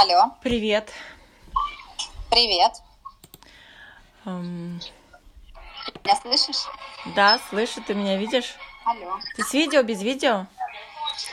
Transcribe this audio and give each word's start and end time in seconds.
Алло, 0.00 0.30
Привет. 0.42 0.92
привет. 2.30 2.72
Эм, 4.26 4.80
Меня 6.04 6.16
слышишь? 6.22 6.66
да, 7.16 7.40
слышу, 7.50 7.82
ты 7.82 7.94
меня 7.94 8.16
видишь? 8.16 8.54
Алло. 8.84 9.18
Ты 9.34 9.42
с 9.42 9.52
видео, 9.52 9.82
без 9.82 10.00
видео? 10.02 10.46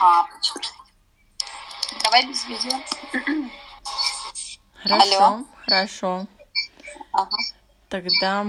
А? 0.00 0.26
Давай 2.02 2.26
без 2.26 2.44
видео. 2.46 2.76
Хорошо, 4.82 5.24
Алло. 5.24 5.44
хорошо. 5.64 6.26
Ага. 7.12 7.36
Тогда 7.88 8.46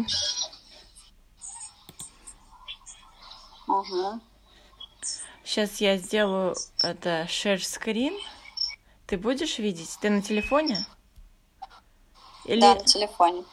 Угу. 3.67 4.19
сейчас 5.43 5.79
я 5.79 5.97
сделаю 5.97 6.55
это 6.81 7.27
share 7.29 7.57
screen. 7.57 8.17
Ты 9.07 9.17
будешь 9.17 9.57
видеть? 9.57 9.97
Ты 10.01 10.09
на 10.09 10.21
телефоне? 10.21 10.85
Или 12.45 12.61
Да, 12.61 12.75
на 12.75 12.83
телефоне. 12.83 13.43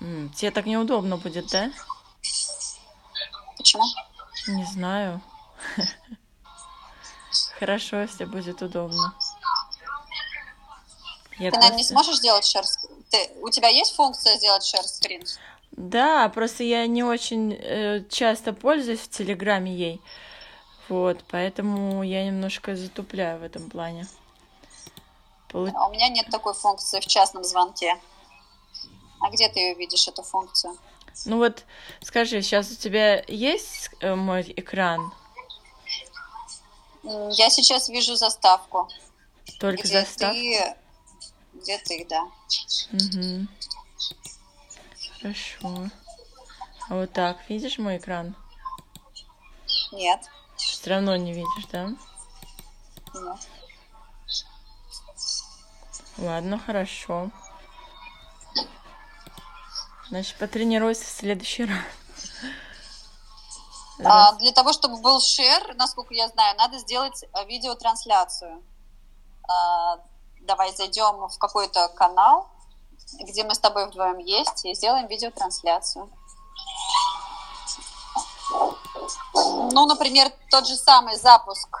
М, 0.00 0.30
тебе 0.30 0.50
так 0.50 0.66
неудобно 0.66 1.16
будет, 1.16 1.46
да? 1.48 1.70
Почему? 3.56 3.82
Не 4.46 4.64
знаю. 4.66 5.20
Хорошо, 7.58 8.00
если 8.00 8.24
будет 8.24 8.62
удобно. 8.62 9.14
Я 11.38 11.50
Ты, 11.50 11.56
наверное, 11.56 11.76
не 11.78 11.82
просто- 11.84 11.92
сможешь 11.94 12.16
сделать 12.18 12.44
share 12.44 12.62
screen? 12.62 13.04
Ты, 13.10 13.30
у 13.40 13.50
тебя 13.50 13.68
есть 13.68 13.94
функция 13.94 14.36
сделать 14.36 14.62
share 14.62 14.84
screen? 14.84 15.26
Да, 15.72 16.28
просто 16.28 16.64
я 16.64 16.86
не 16.86 17.02
очень 17.02 17.52
э, 17.54 18.04
часто 18.08 18.52
пользуюсь 18.52 19.00
в 19.00 19.08
Телеграме 19.10 19.74
ей. 19.74 20.00
Вот, 20.88 21.22
поэтому 21.30 22.02
я 22.02 22.24
немножко 22.26 22.74
затупляю 22.76 23.38
в 23.40 23.42
этом 23.42 23.70
плане. 23.70 24.06
Полу- 25.50 25.72
А 25.74 25.88
у 25.88 25.92
меня 25.92 26.08
нет 26.08 26.26
такой 26.30 26.54
функции 26.54 27.00
в 27.00 27.06
частном 27.06 27.44
звонке. 27.44 28.00
А 29.20 29.30
где 29.30 29.48
ты 29.48 29.60
ее 29.60 29.74
видишь, 29.74 30.06
эту 30.08 30.22
функцию? 30.22 30.76
Ну 31.26 31.38
вот, 31.38 31.64
скажи, 32.02 32.40
сейчас 32.40 32.70
у 32.70 32.76
тебя 32.76 33.22
есть 33.26 33.90
э, 34.00 34.14
мой 34.14 34.42
экран? 34.56 35.12
Я 37.02 37.50
сейчас 37.50 37.88
вижу 37.88 38.16
заставку. 38.16 38.88
Только 39.58 39.82
где 39.82 40.00
застав? 40.02 40.32
ты... 40.32 40.76
Где 41.54 41.78
ты, 41.78 42.06
да. 42.08 42.26
Мгм. 42.92 43.48
Хорошо. 45.20 45.90
А 46.88 46.94
вот 46.94 47.12
так, 47.12 47.38
видишь 47.50 47.78
мой 47.78 47.98
экран? 47.98 48.34
Нет. 49.92 50.20
Все 50.56 50.90
равно 50.90 51.16
не 51.16 51.32
видишь, 51.32 51.66
да? 51.72 51.88
Нет. 53.14 53.48
Ладно, 56.20 56.58
хорошо. 56.58 57.30
Значит, 60.10 60.36
потренируйся 60.38 61.04
в 61.04 61.08
следующий 61.08 61.64
раз. 61.64 61.78
А, 64.04 64.32
для 64.32 64.52
того, 64.52 64.72
чтобы 64.72 64.98
был 64.98 65.20
шер, 65.20 65.74
насколько 65.76 66.12
я 66.12 66.28
знаю, 66.28 66.56
надо 66.58 66.78
сделать 66.78 67.22
э, 67.22 67.44
видеотрансляцию. 67.46 68.62
А, 69.48 70.00
давай 70.42 70.74
зайдем 70.74 71.28
в 71.28 71.38
какой-то 71.38 71.88
канал, 71.88 72.50
где 73.20 73.44
мы 73.44 73.54
с 73.54 73.58
тобой 73.58 73.86
вдвоем 73.86 74.18
есть, 74.18 74.64
и 74.64 74.74
сделаем 74.74 75.06
видеотрансляцию. 75.06 76.10
Ну, 79.34 79.86
например, 79.86 80.30
тот 80.50 80.66
же 80.66 80.76
самый 80.76 81.16
запуск. 81.16 81.80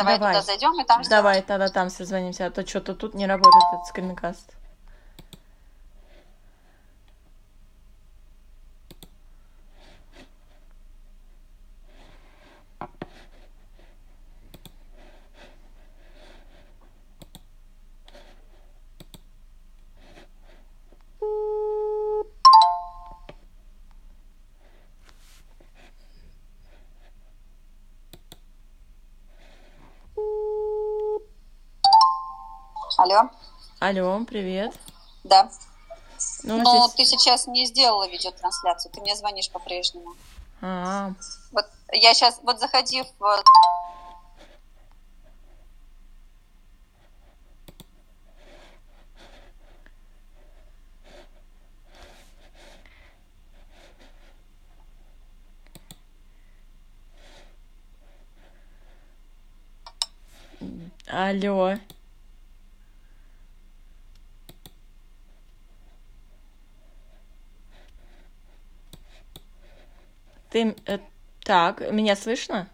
Давай, 0.00 0.18
Давай. 0.18 0.34
туда 0.34 0.44
зайдем 0.44 0.80
и 0.80 0.84
там. 0.84 1.02
Давай 1.08 1.42
тогда 1.42 1.68
там 1.68 1.90
созвонимся, 1.90 2.46
а 2.46 2.50
то 2.50 2.66
что-то 2.66 2.94
тут 2.94 3.14
не 3.14 3.26
работает 3.26 3.64
этот 3.72 3.86
скринкаст. 3.86 4.59
Алло, 33.10 33.28
Алло, 33.80 34.24
привет. 34.24 34.72
да. 35.24 35.50
Ну, 36.44 36.58
Но 36.62 36.86
здесь- 36.88 36.94
ты 36.94 37.04
сейчас 37.18 37.46
не 37.48 37.66
сделала 37.66 38.06
видеотрансляцию, 38.08 38.92
ты 38.92 39.00
мне 39.00 39.16
звонишь 39.16 39.50
по-прежнему. 39.50 40.14
А, 40.62 41.12
Вот 41.50 41.66
я 41.92 42.14
сейчас, 42.14 42.38
вот 42.42 42.60
заходи 42.60 43.02
в 43.18 43.24
э, 43.24 43.42
алло. 61.08 61.76
Ты... 70.50 70.76
э, 70.86 70.98
так, 71.44 71.80
меня 71.90 72.16
слышно? 72.16 72.68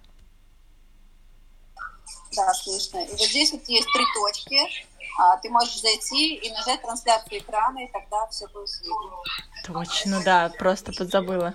Да, 2.34 2.52
слышно. 2.54 2.98
И 2.98 3.10
вот 3.10 3.20
здесь 3.20 3.52
вот 3.52 3.62
есть 3.68 3.88
три 3.92 4.04
точки. 4.14 4.86
А, 5.18 5.36
ты 5.38 5.48
можешь 5.48 5.80
зайти 5.80 6.34
и 6.34 6.50
нажать 6.50 6.82
трансляцию 6.82 7.40
экрана, 7.40 7.78
и 7.84 7.88
тогда 7.90 8.26
все 8.26 8.46
будет 8.48 8.68
видно. 8.82 9.16
Точно, 9.64 10.22
да, 10.22 10.50
просто 10.58 10.92
подзабыла. 10.92 11.54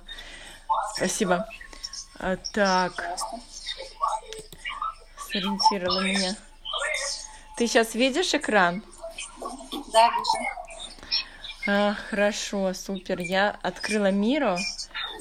Спасибо. 0.96 1.48
А, 2.20 2.38
так, 2.54 2.94
сориентировала 5.32 6.02
меня. 6.02 6.36
Ты 7.58 7.68
сейчас 7.68 7.94
видишь 7.94 8.34
экран? 8.34 8.84
Да, 9.92 10.10
вижу. 10.10 10.61
А, 11.68 11.96
хорошо, 12.10 12.74
супер. 12.74 13.20
Я 13.20 13.58
открыла 13.62 14.12
миру 14.12 14.58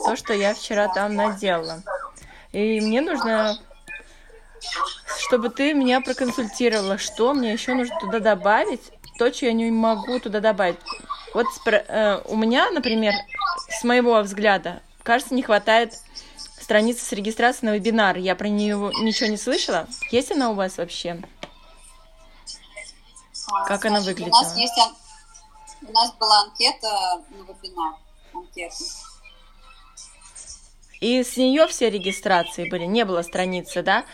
то, 0.04 0.16
что 0.16 0.32
я 0.32 0.54
вчера 0.54 0.88
там 0.88 1.14
наделала. 1.14 1.82
И 2.52 2.80
мне 2.80 3.00
нужно, 3.00 3.58
чтобы 5.18 5.50
ты 5.50 5.74
меня 5.74 6.00
проконсультировала, 6.00 6.98
что 6.98 7.34
мне 7.34 7.52
еще 7.52 7.74
нужно 7.74 7.98
туда 8.00 8.20
добавить, 8.20 8.90
то, 9.18 9.32
что 9.32 9.46
я 9.46 9.52
не 9.52 9.70
могу 9.70 10.18
туда 10.18 10.40
добавить. 10.40 10.78
Вот 11.34 11.46
э, 11.66 12.22
у 12.24 12.36
меня, 12.36 12.70
например, 12.70 13.12
с 13.68 13.84
моего 13.84 14.20
взгляда, 14.20 14.80
кажется, 15.02 15.34
не 15.34 15.42
хватает 15.42 15.94
страницы 16.60 17.04
с 17.04 17.12
регистрацией 17.12 17.70
на 17.70 17.76
вебинар. 17.76 18.16
Я 18.16 18.34
про 18.34 18.48
нее 18.48 18.76
ничего 19.02 19.28
не 19.28 19.36
слышала. 19.36 19.86
Есть 20.10 20.32
она 20.32 20.50
у 20.50 20.54
вас 20.54 20.78
вообще? 20.78 21.20
Как 23.66 23.84
она 23.84 24.00
выглядела? 24.00 24.38
У 24.38 24.42
нас, 24.42 24.56
есть, 24.56 24.72
у 25.90 25.92
нас 25.92 26.12
была 26.12 26.42
анкета 26.42 27.22
на 27.30 27.42
вебинар. 27.42 27.94
Анкета. 28.32 28.76
И 31.00 31.22
с 31.24 31.36
нее 31.36 31.66
все 31.66 31.90
регистрации 31.90 32.68
были, 32.68 32.84
не 32.84 33.04
было 33.04 33.22
страницы, 33.22 33.82
да? 33.82 34.04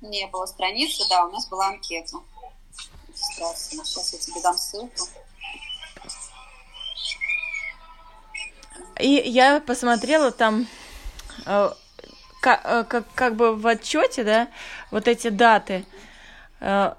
Не 0.00 0.26
было 0.26 0.46
страницы, 0.46 1.04
да, 1.08 1.24
у 1.24 1.30
нас 1.30 1.48
была 1.48 1.68
анкета. 1.68 2.18
Регистрация. 3.08 3.84
Сейчас 3.84 4.12
я 4.12 4.18
тебе 4.18 4.42
дам 4.42 4.58
ссылку. 4.58 5.08
И 8.98 9.08
я 9.08 9.60
посмотрела 9.60 10.32
там, 10.32 10.66
э, 11.46 11.70
ка- 12.42 12.60
э, 12.64 12.84
как, 12.84 13.12
как 13.14 13.36
бы 13.36 13.56
в 13.56 13.66
отчете, 13.66 14.24
да, 14.24 14.48
вот 14.90 15.08
эти 15.08 15.28
даты. 15.28 15.74
Э, 15.74 16.11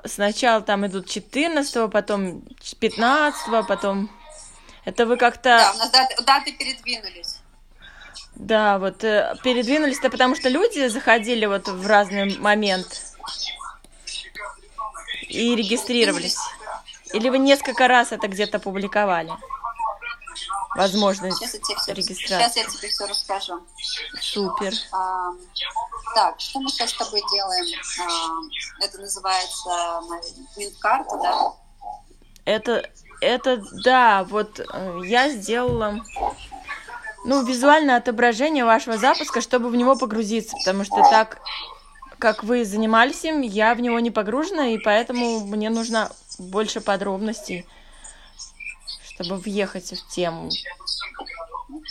Сначала 0.05 0.61
там 0.61 0.85
идут 0.85 1.09
14 1.09 1.89
потом 1.89 2.41
15 2.79 3.65
потом... 3.65 4.09
Это 4.83 5.05
вы 5.05 5.15
Да, 5.15 5.31
как-то... 5.31 5.71
у 5.73 5.77
нас 5.77 5.91
даты, 5.91 6.21
даты 6.23 6.51
передвинулись. 6.51 7.39
Да, 8.35 8.79
вот 8.79 9.03
э, 9.05 9.35
передвинулись-то, 9.43 10.09
потому 10.09 10.35
что 10.35 10.49
люди 10.49 10.87
заходили 10.87 11.45
вот 11.45 11.69
в 11.69 11.87
разный 11.87 12.37
момент 12.39 12.87
и 15.29 15.55
регистрировались. 15.55 16.37
Или 17.13 17.29
вы 17.29 17.37
несколько 17.37 17.87
раз 17.87 18.11
это 18.11 18.27
где-то 18.27 18.59
публиковали? 18.59 19.31
Возможность 20.75 21.37
Сейчас 21.37 21.53
я 21.53 21.59
тебе 21.59 21.75
все, 21.77 21.93
регистрации. 21.93 22.25
сейчас 22.27 22.55
я 22.55 22.63
тебе 22.65 22.87
все 22.89 23.05
расскажу. 23.05 23.59
Супер. 24.21 24.73
А, 24.91 25.31
так, 26.15 26.39
что 26.39 26.59
мы 26.59 26.69
сейчас 26.69 26.91
с 26.91 26.93
тобой 26.93 27.21
делаем? 27.31 27.79
А, 28.01 28.83
это 28.85 28.99
называется 28.99 29.69
карта, 30.79 31.17
да? 31.21 31.53
Это, 32.45 32.89
это, 33.21 33.63
да, 33.83 34.25
вот 34.25 34.59
э, 34.59 34.99
я 35.05 35.29
сделала, 35.29 36.01
ну, 37.25 37.43
визуальное 37.45 37.97
отображение 37.97 38.65
вашего 38.65 38.97
запуска, 38.97 39.39
чтобы 39.39 39.69
в 39.69 39.75
него 39.75 39.95
погрузиться, 39.95 40.57
потому 40.57 40.83
что 40.83 40.97
так, 41.09 41.39
как 42.19 42.43
вы 42.43 42.65
занимались 42.65 43.23
им, 43.23 43.41
я 43.41 43.73
в 43.75 43.79
него 43.79 43.99
не 43.99 44.11
погружена, 44.11 44.67
и 44.69 44.77
поэтому 44.77 45.39
мне 45.45 45.69
нужно 45.69 46.11
больше 46.37 46.81
подробностей, 46.81 47.65
чтобы 49.13 49.37
въехать 49.37 49.91
в 49.91 50.07
тему. 50.09 50.49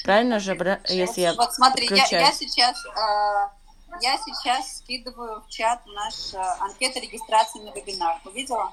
Правильно 0.05 0.39
же, 0.41 0.81
если 0.89 1.21
я 1.21 1.35
Вот 1.35 1.53
смотри, 1.55 1.89
я, 1.91 2.07
я 2.19 2.33
сейчас, 2.33 2.77
э, 2.87 4.01
я 4.01 4.19
сейчас 4.19 4.79
скидываю 4.79 5.43
в 5.43 5.49
чат 5.49 5.85
наш 5.87 6.35
э, 6.35 6.39
анкета 6.61 7.01
регистрации 7.01 7.61
на 7.61 7.71
вебинар. 7.71 8.21
Увидела? 8.25 8.73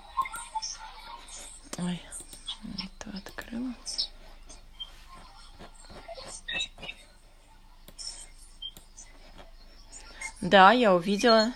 Ой, 1.78 2.02
это 2.78 3.18
открыла. 3.18 3.74
Да, 10.42 10.72
я 10.72 10.94
увидела. 10.94 11.54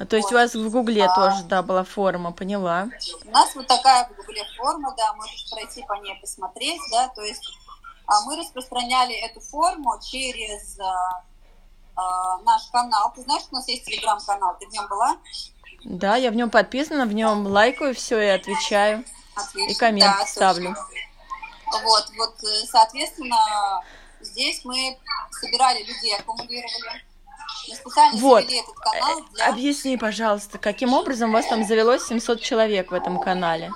А, 0.00 0.06
то 0.06 0.16
есть 0.16 0.32
у 0.32 0.34
вас 0.34 0.54
в 0.54 0.70
Гугле 0.70 1.04
А. 1.04 1.14
тоже, 1.14 1.44
да, 1.44 1.62
была 1.62 1.84
форма, 1.84 2.32
поняла. 2.32 2.88
У 3.26 3.30
нас 3.30 3.54
вот 3.54 3.66
такая 3.66 4.08
в 4.08 4.16
Гугле 4.16 4.42
форма, 4.56 4.94
да, 4.96 5.12
можешь 5.12 5.50
пройти 5.50 5.84
по 5.86 5.92
ней 6.00 6.18
посмотреть, 6.18 6.80
да, 6.90 7.08
то 7.08 7.22
есть 7.22 7.42
а, 8.06 8.22
мы 8.22 8.36
распространяли 8.36 9.14
эту 9.14 9.40
форму 9.40 10.00
через 10.02 10.80
а, 10.80 11.22
а, 11.96 12.38
наш 12.38 12.62
канал. 12.72 13.12
Ты 13.14 13.22
знаешь, 13.22 13.42
у 13.50 13.54
нас 13.56 13.68
есть 13.68 13.84
телеграм-канал, 13.84 14.56
ты 14.58 14.66
в 14.66 14.72
нем 14.72 14.88
была? 14.88 15.18
Да, 15.84 16.16
я 16.16 16.30
в 16.30 16.34
нем 16.34 16.48
подписана, 16.48 17.04
в 17.04 17.12
нем 17.12 17.46
лайкаю 17.46 17.94
все 17.94 18.18
и 18.22 18.28
отвечаю. 18.28 19.04
Отлично. 19.34 19.70
И 19.70 19.74
коммент 19.74 20.16
да, 20.18 20.26
ставлю. 20.26 20.74
точно. 20.74 21.82
Вот, 21.84 22.10
вот, 22.16 22.34
соответственно, 22.70 23.84
здесь 24.20 24.64
мы 24.64 24.98
собирали 25.30 25.82
людей, 25.82 26.16
аккумулировали. 26.16 27.04
Вот. 28.14 28.44
канал 28.82 29.22
для... 29.32 29.46
Объясни, 29.48 29.96
пожалуйста, 29.96 30.58
каким 30.58 30.92
образом 30.94 31.30
у 31.30 31.32
вас 31.32 31.46
там 31.46 31.64
завелось 31.64 32.06
700 32.06 32.40
человек 32.40 32.90
в 32.90 32.94
этом 32.94 33.20
канале? 33.20 33.70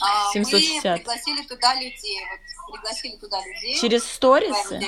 А, 0.00 0.32
760. 0.32 0.84
Мы 0.84 0.96
пригласили 0.98 1.46
туда 1.46 1.74
людей. 1.74 2.20
Вот, 2.66 2.72
пригласили 2.74 3.16
туда 3.16 3.40
людей. 3.44 3.78
Через 3.78 4.04
сторисы? 4.04 4.80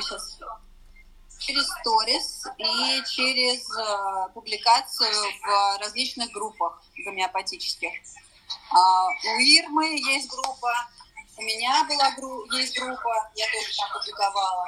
Через 1.38 1.66
сторис 1.80 2.44
и 2.58 3.02
через 3.14 3.70
э, 3.78 4.32
публикацию 4.32 5.10
в 5.42 5.80
различных 5.80 6.30
группах 6.32 6.82
гомеопатических. 7.04 7.90
А, 8.72 9.06
у 9.06 9.38
Ирмы 9.38 9.96
есть 9.96 10.28
группа, 10.28 10.72
у 11.36 11.42
меня 11.42 11.84
была 11.84 12.10
гру- 12.12 12.44
есть 12.52 12.78
группа, 12.78 13.30
я 13.36 13.44
тоже 13.52 13.76
там 13.76 13.90
публиковала. 13.92 14.66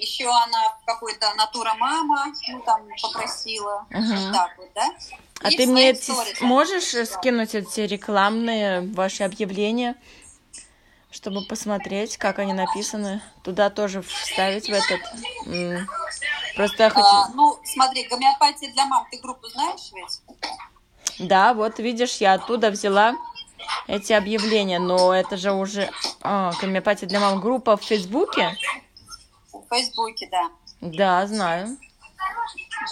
Еще 0.00 0.26
она 0.30 0.78
какой-то 0.86 1.34
натура 1.34 1.74
мама, 1.74 2.32
ну 2.48 2.60
там 2.64 2.88
попросила, 3.02 3.86
Мгм. 3.90 4.16
вот 4.16 4.32
так 4.32 4.58
вот, 4.58 4.70
да? 4.74 4.94
А 5.42 5.50
И 5.50 5.56
ты 5.58 5.66
мне 5.66 5.90
эти, 5.90 6.42
можешь 6.42 7.08
скинуть 7.08 7.54
эти 7.54 7.80
рекламные 7.80 8.80
ваши 8.94 9.24
объявления, 9.24 9.94
чтобы 11.10 11.42
посмотреть, 11.42 12.16
как 12.16 12.38
они 12.38 12.54
написаны? 12.54 13.20
Туда 13.42 13.68
тоже 13.68 14.00
вставить 14.00 14.68
в 14.68 14.72
этот. 14.72 15.00
м, 15.46 15.86
Просто 16.56 16.84
я 16.84 16.90
хочу. 16.90 17.06
А, 17.06 17.28
ну, 17.34 17.58
смотри, 17.64 18.08
гомеопатия 18.08 18.72
для 18.72 18.86
мам, 18.86 19.06
ты 19.10 19.18
группу 19.18 19.48
знаешь 19.48 19.90
ведь? 19.92 20.22
Да, 21.18 21.52
вот 21.52 21.78
видишь, 21.78 22.16
я 22.16 22.34
оттуда 22.34 22.70
взяла 22.70 23.16
эти 23.86 24.14
объявления, 24.14 24.78
но 24.78 25.14
это 25.14 25.36
же 25.36 25.52
уже 25.52 25.90
а, 26.22 26.54
гомеопатия 26.60 27.06
для 27.08 27.20
мам 27.20 27.38
группа 27.40 27.76
в 27.76 27.82
Фейсбуке. 27.82 28.56
В 29.70 29.74
Фейсбуке, 29.74 30.28
да. 30.32 30.50
Да, 30.80 31.26
знаю. 31.28 31.78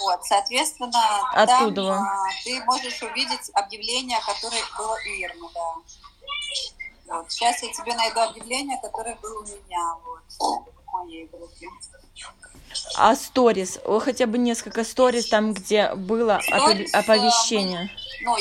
Вот, 0.01 0.25
соответственно, 0.25 0.91
Оттуда. 1.33 1.93
там 1.93 2.03
а, 2.03 2.29
ты 2.43 2.63
можешь 2.63 3.01
увидеть 3.03 3.51
объявление, 3.53 4.17
которое 4.25 4.61
было 4.77 4.93
у 4.93 5.09
Ирмы, 5.09 5.49
да. 5.53 7.17
Вот, 7.17 7.31
сейчас 7.31 7.61
я 7.63 7.73
тебе 7.73 7.93
найду 7.95 8.21
объявление, 8.21 8.79
которое 8.81 9.15
было 9.15 9.39
у 9.39 9.43
меня, 9.43 9.93
вот, 10.05 10.63
в 10.85 10.93
моей 10.93 11.25
группе. 11.27 11.67
А 12.95 13.15
сторис, 13.15 13.79
хотя 14.01 14.25
бы 14.25 14.37
несколько 14.37 14.83
сторис 14.85 15.27
там, 15.27 15.53
где 15.53 15.93
было 15.95 16.39
Сторис, 16.43 16.93
э, 16.93 16.97
оповещение 16.97 17.91
Ну, 18.21 18.37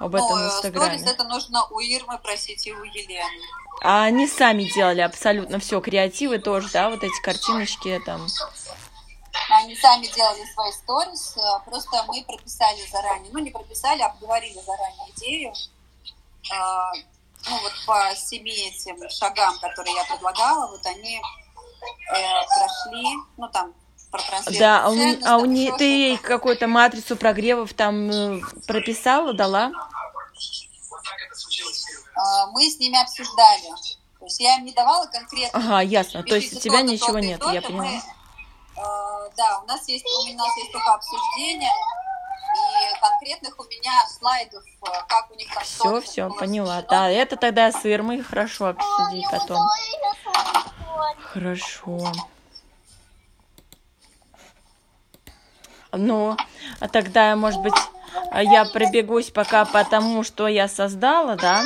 об 0.00 0.12
ну, 0.12 0.18
этом 0.18 0.38
э, 0.38 0.46
инстаграме. 0.46 0.98
сторис 0.98 1.14
это 1.14 1.24
нужно 1.24 1.64
у 1.70 1.80
Ирмы 1.80 2.18
просить 2.18 2.66
и 2.66 2.72
у 2.72 2.82
Елены. 2.84 3.40
А 3.80 4.04
они 4.04 4.26
сами 4.26 4.64
делали 4.64 5.00
абсолютно 5.00 5.58
все, 5.58 5.80
креативы 5.80 6.38
тоже, 6.38 6.68
да, 6.72 6.90
вот 6.90 7.02
эти 7.02 7.20
картиночки 7.22 8.00
там. 8.04 8.26
Они 9.50 9.74
сами 9.76 10.06
делали 10.06 10.44
свои 10.52 10.72
сторис, 10.72 11.36
э, 11.36 11.40
просто 11.64 12.02
мы 12.06 12.22
прописали 12.24 12.80
заранее, 12.90 13.30
ну 13.32 13.38
не 13.38 13.50
прописали, 13.50 14.02
а 14.02 14.06
обговорили 14.06 14.58
заранее 14.60 15.10
идею. 15.16 15.52
Э, 16.52 17.02
Ну 17.48 17.56
вот 17.62 17.72
по 17.86 18.14
семи 18.16 18.50
этим 18.50 18.98
шагам, 19.10 19.58
которые 19.60 19.94
я 19.94 20.04
предлагала, 20.04 20.66
вот 20.68 20.84
они 20.86 21.16
э, 21.16 22.12
прошли, 22.54 23.06
ну 23.36 23.48
там 23.48 23.72
Да, 24.58 24.84
а 24.84 24.90
у, 24.90 24.96
а 25.24 25.36
у 25.36 25.40
там 25.42 25.52
не, 25.54 25.66
еще 25.66 25.76
ты 25.76 25.84
ей 25.84 26.16
какую-то 26.18 26.66
матрицу 26.66 27.16
прогревов 27.16 27.72
там 27.74 28.42
прописала, 28.66 29.32
дала? 29.34 29.70
Э, 32.18 32.46
Мы 32.52 32.68
с 32.68 32.78
ними 32.78 33.00
обсуждали. 33.00 33.70
То 34.18 34.24
есть 34.24 34.40
я 34.40 34.56
им 34.56 34.64
не 34.64 34.72
давала 34.72 35.06
конкретно. 35.06 35.58
Ага, 35.58 35.80
ясно. 35.82 36.22
То 36.22 36.34
есть 36.34 36.52
у 36.56 36.60
тебя 36.60 36.80
то-то, 36.80 36.92
ничего 36.92 37.06
то-то 37.08 37.18
и 37.18 37.26
нет, 37.26 37.40
то-то. 37.40 37.52
я 37.52 37.62
поняла. 37.62 37.84
Мы, 37.84 37.96
э, 37.96 39.30
да, 39.36 39.60
у 39.62 39.66
нас 39.66 39.88
есть 39.88 40.04
у 40.04 40.36
нас 40.36 40.56
есть 40.56 40.72
только 40.72 40.94
обсуждение 40.94 41.72
и 42.58 43.00
конкретных 43.00 43.58
у 43.58 43.64
меня 43.64 43.92
слайдов, 44.18 44.64
э, 44.64 44.86
как 45.08 45.30
у 45.30 45.34
них 45.34 45.52
там 45.54 45.62
Все, 45.62 46.00
все, 46.00 46.30
поняла. 46.30 46.82
Да, 46.82 47.08
это 47.08 47.36
тогда 47.36 47.70
с 47.70 47.84
Ирмой 47.84 48.22
хорошо 48.22 48.66
обсудить 48.66 49.24
потом. 49.30 49.58
Хорошо. 51.32 52.12
Ну, 55.92 56.36
а 56.80 56.88
тогда, 56.88 57.34
может 57.36 57.60
быть, 57.62 57.74
я 58.34 58.64
пробегусь 58.66 59.30
пока 59.30 59.64
по 59.64 59.84
тому, 59.84 60.22
что 60.22 60.48
я 60.48 60.68
создала, 60.68 61.36
да? 61.36 61.64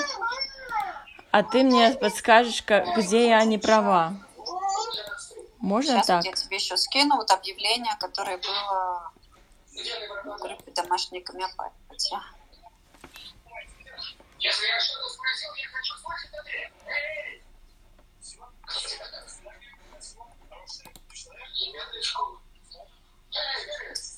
А 1.32 1.42
ты 1.42 1.62
мне 1.64 1.90
подскажешь, 1.92 2.62
как- 2.62 2.94
где 2.96 3.28
я 3.30 3.42
не 3.44 3.56
права. 3.58 4.12
Можно 5.58 5.92
Сейчас 5.94 6.06
так? 6.06 6.24
я 6.24 6.32
тебе 6.32 6.56
еще 6.56 6.76
скину 6.76 7.16
вот 7.16 7.30
объявление, 7.30 7.96
которое 7.98 8.36
было 8.36 9.12
в 10.24 10.38
группе 10.42 10.70
домашней 10.72 11.20
гомеопатии. 11.20 12.18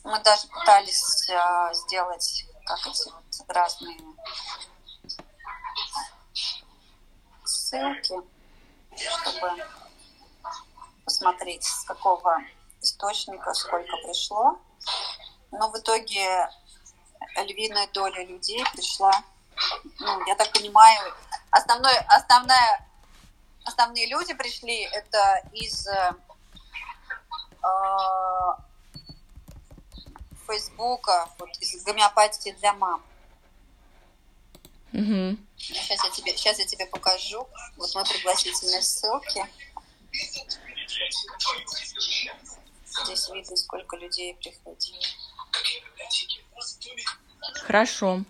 Мы 0.05 0.21
даже 0.23 0.47
пытались 0.49 1.29
э, 1.31 1.75
сделать 1.75 2.45
как 2.67 2.87
эти 2.87 3.09
вот 3.09 3.49
разные 3.49 3.97
ссылки, 7.75 8.15
чтобы 8.97 9.65
посмотреть, 11.05 11.65
с 11.65 11.85
какого 11.85 12.39
источника 12.81 13.53
сколько 13.55 13.97
пришло. 13.99 14.59
Но 15.51 15.71
в 15.71 15.79
итоге 15.79 16.49
львиная 17.37 17.89
доля 17.89 18.25
людей 18.25 18.65
пришла, 18.73 19.13
ну, 19.99 20.27
я 20.27 20.35
так 20.37 20.53
понимаю, 20.53 21.13
основной, 21.51 21.97
основная, 22.09 22.89
основные 23.65 24.07
люди 24.07 24.35
пришли 24.35 24.83
это 24.83 25.43
из 25.53 25.87
э, 25.87 26.13
Фейсбука, 30.47 31.29
вот, 31.39 31.51
из 31.61 31.83
гомеопатии 31.85 32.51
для 32.53 32.73
мам. 32.75 33.03
Угу. 34.95 35.37
Сейчас 35.59 36.05
я 36.05 36.11
тебе, 36.11 36.37
сейчас 36.37 36.59
я 36.61 36.67
тебе 36.67 36.87
покажу. 36.87 37.49
Вот 37.77 37.93
мы 37.97 38.05
пригласительные 38.05 38.81
ссылки. 38.81 39.45
Здесь 43.05 43.29
видно, 43.31 43.57
сколько 43.57 43.97
людей 43.97 44.35
приходило. 44.35 45.03
Хорошо. 47.67 48.23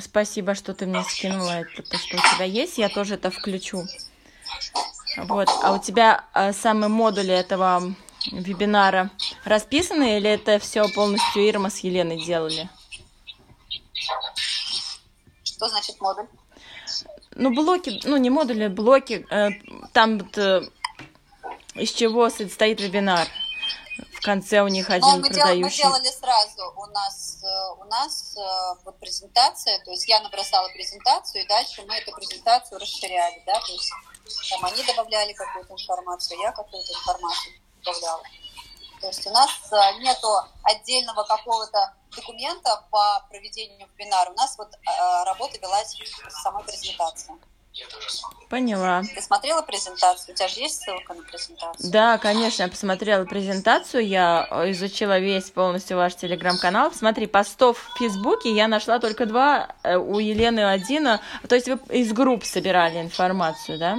Спасибо, 0.00 0.54
что 0.54 0.72
ты 0.72 0.86
мне 0.86 1.02
скинула 1.02 1.60
это, 1.60 1.82
то, 1.82 1.98
что 1.98 2.16
у 2.16 2.20
тебя 2.34 2.44
есть. 2.44 2.78
Я 2.78 2.88
тоже 2.88 3.14
это 3.14 3.32
включу. 3.32 3.84
Вот. 5.16 5.48
А 5.62 5.72
у 5.72 5.82
тебя 5.82 6.26
а, 6.32 6.52
самые 6.52 6.88
модули 6.88 7.32
этого 7.32 7.94
вебинара 8.30 9.10
расписаны 9.44 10.18
или 10.18 10.30
это 10.30 10.60
все 10.60 10.88
полностью 10.88 11.42
Ирма 11.48 11.70
с 11.70 11.78
Еленой 11.78 12.24
делали? 12.24 12.68
Что 15.54 15.68
значит 15.68 16.00
модуль? 16.00 16.26
Ну, 17.36 17.54
блоки, 17.54 18.00
ну, 18.04 18.16
не 18.16 18.28
модули, 18.28 18.66
блоки. 18.66 19.24
Э, 19.30 19.50
там 19.92 20.18
вот, 20.18 20.36
э, 20.36 20.62
из 21.74 21.92
чего 21.92 22.28
состоит 22.28 22.80
вебинар. 22.80 23.28
В 24.12 24.20
конце 24.20 24.62
у 24.62 24.68
них 24.68 24.90
один 24.90 25.08
Но 25.08 25.16
мы 25.18 25.28
продающий. 25.28 25.82
Дел, 25.82 25.90
мы 25.90 26.00
делали 26.00 26.12
сразу. 26.12 26.74
У 26.76 26.86
нас, 26.86 27.38
э, 27.44 27.82
у 27.82 27.84
нас 27.84 28.36
э, 28.36 28.80
вот 28.84 28.98
презентация, 28.98 29.78
то 29.84 29.92
есть 29.92 30.08
я 30.08 30.20
набросала 30.22 30.68
презентацию, 30.70 31.44
и 31.44 31.46
дальше 31.46 31.84
мы 31.86 31.94
эту 31.94 32.10
презентацию 32.10 32.80
расширяли, 32.80 33.40
да, 33.46 33.60
то 33.60 33.72
есть 33.72 33.92
там 34.50 34.64
они 34.64 34.82
добавляли 34.82 35.32
какую-то 35.34 35.72
информацию, 35.72 36.40
я 36.40 36.50
какую-то 36.50 36.92
информацию 36.92 37.54
добавляла. 37.84 38.22
То 39.04 39.08
есть 39.08 39.26
у 39.26 39.30
нас 39.32 39.50
э, 39.70 39.98
нету 40.00 40.28
отдельного 40.62 41.24
какого-то 41.24 41.92
документа 42.16 42.82
по 42.90 43.22
проведению 43.28 43.86
вебинара. 43.86 44.30
У 44.30 44.34
нас 44.34 44.56
вот 44.56 44.68
работа 45.26 45.58
велась 45.60 45.94
с 46.26 46.42
самой 46.42 46.64
презентацией. 46.64 47.38
Поняла. 48.48 49.02
Ты 49.02 49.20
смотрела 49.20 49.60
презентацию? 49.60 50.32
У 50.32 50.36
тебя 50.38 50.48
же 50.48 50.60
есть 50.60 50.80
ссылка 50.80 51.12
на 51.12 51.22
презентацию? 51.22 51.92
Да, 51.92 52.16
конечно, 52.16 52.62
я 52.62 52.68
посмотрела 52.68 53.26
презентацию, 53.26 54.06
я 54.08 54.48
изучила 54.70 55.18
весь 55.18 55.50
полностью 55.50 55.98
ваш 55.98 56.14
телеграм-канал. 56.14 56.90
Смотри, 56.94 57.26
постов 57.26 57.76
в 57.78 57.98
Фейсбуке 57.98 58.54
я 58.54 58.68
нашла 58.68 59.00
только 59.00 59.26
два, 59.26 59.74
э, 59.82 59.96
у 59.96 60.18
Елены 60.18 60.60
один, 60.60 61.04
то 61.46 61.54
есть 61.54 61.68
вы 61.68 61.78
из 61.90 62.10
групп 62.14 62.46
собирали 62.46 63.02
информацию, 63.02 63.78
да? 63.78 63.98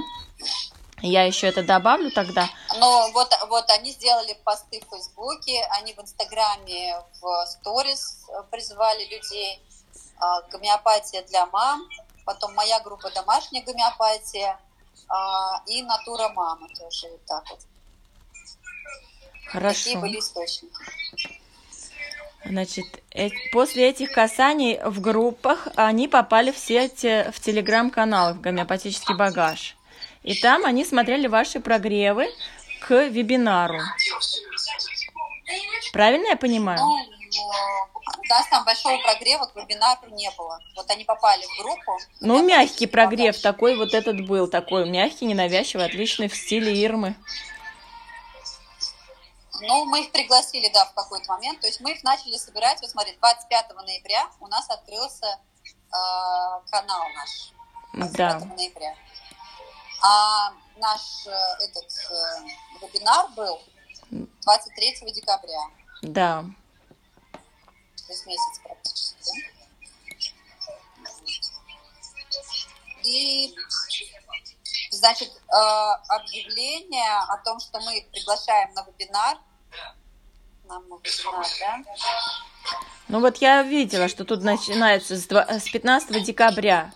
Я 1.02 1.24
еще 1.24 1.46
это 1.46 1.62
добавлю 1.62 2.10
тогда. 2.10 2.48
Ну, 2.78 3.12
вот, 3.12 3.30
вот 3.48 3.70
они 3.70 3.92
сделали 3.92 4.36
посты 4.44 4.80
в 4.80 4.90
Фейсбуке, 4.90 5.62
они 5.78 5.92
в 5.92 6.00
Инстаграме, 6.00 6.96
в 7.20 7.46
сторис 7.46 8.24
призывали 8.50 9.04
людей. 9.04 9.60
А, 10.18 10.40
гомеопатия 10.50 11.22
для 11.24 11.46
мам, 11.46 11.86
потом 12.24 12.54
моя 12.54 12.80
группа 12.80 13.10
«Домашняя 13.10 13.62
гомеопатия» 13.62 14.58
а, 15.08 15.62
и 15.66 15.82
«Натура 15.82 16.30
мамы» 16.30 16.68
тоже 16.68 17.08
вот 17.10 17.24
так 17.26 17.44
вот. 17.50 17.60
Хорошо. 19.46 19.84
Такие 19.84 19.98
были 19.98 20.18
источники. 20.18 21.40
Значит, 22.44 22.86
э 23.10 23.28
после 23.52 23.90
этих 23.90 24.12
касаний 24.12 24.78
в 24.82 25.00
группах 25.00 25.68
они 25.74 26.08
попали 26.08 26.52
все 26.52 26.88
те, 26.88 27.30
в 27.32 27.40
телеграм-канал, 27.40 28.34
в 28.34 28.40
гомеопатический 28.40 29.16
багаж. 29.16 29.75
И 30.26 30.34
там 30.34 30.66
они 30.66 30.84
смотрели 30.84 31.28
ваши 31.28 31.60
прогревы 31.60 32.26
к 32.80 33.06
вебинару. 33.08 33.78
Правильно 35.92 36.26
я 36.26 36.36
понимаю? 36.36 36.80
Ну, 36.80 36.98
да, 38.28 38.42
там 38.50 38.64
большого 38.64 38.98
прогрева 38.98 39.46
к 39.46 39.54
вебинару 39.54 40.10
не 40.10 40.28
было. 40.36 40.58
Вот 40.74 40.90
они 40.90 41.04
попали 41.04 41.44
в 41.44 41.62
группу. 41.62 41.98
Ну, 42.20 42.44
мягкий 42.44 42.88
прогрев 42.88 43.40
такой 43.40 43.76
вот 43.76 43.94
этот 43.94 44.26
был, 44.26 44.48
такой 44.48 44.90
мягкий, 44.90 45.26
ненавязчивый, 45.26 45.86
отличный, 45.86 46.28
в 46.28 46.36
стиле 46.36 46.74
Ирмы. 46.74 47.14
Ну, 49.60 49.84
мы 49.84 50.02
их 50.02 50.10
пригласили, 50.10 50.68
да, 50.74 50.86
в 50.86 50.94
какой-то 50.94 51.32
момент. 51.34 51.60
То 51.60 51.68
есть 51.68 51.80
мы 51.80 51.92
их 51.92 52.02
начали 52.02 52.36
собирать. 52.36 52.80
Вот 52.80 52.90
смотри, 52.90 53.16
25 53.20 53.76
ноября 53.76 54.26
у 54.40 54.48
нас 54.48 54.68
открылся 54.70 55.26
э, 55.26 56.70
канал 56.70 57.02
наш. 57.14 57.52
25 57.94 58.16
да. 58.16 58.44
ноября. 58.56 58.94
А 60.06 60.52
наш 60.76 61.26
э, 61.26 61.30
этот 61.64 61.90
э, 62.10 62.86
вебинар 62.86 63.26
был 63.34 63.60
23 64.10 65.12
декабря. 65.12 65.62
Да 66.02 66.44
через 68.06 68.26
месяц 68.26 68.60
практически? 68.62 69.30
И, 73.04 73.54
значит, 74.90 75.28
э, 75.28 75.56
объявление 76.08 77.18
о 77.28 77.36
том, 77.38 77.60
что 77.60 77.80
мы 77.80 78.06
приглашаем 78.12 78.72
на 78.74 78.84
вебинар, 78.84 79.38
на 80.64 80.80
вебинар, 80.80 81.46
да? 81.60 81.84
Ну 83.08 83.20
вот 83.20 83.36
я 83.36 83.62
видела, 83.62 84.08
что 84.08 84.24
тут 84.24 84.42
начинается 84.42 85.16
с 85.16 85.70
15 85.70 86.24
декабря. 86.24 86.92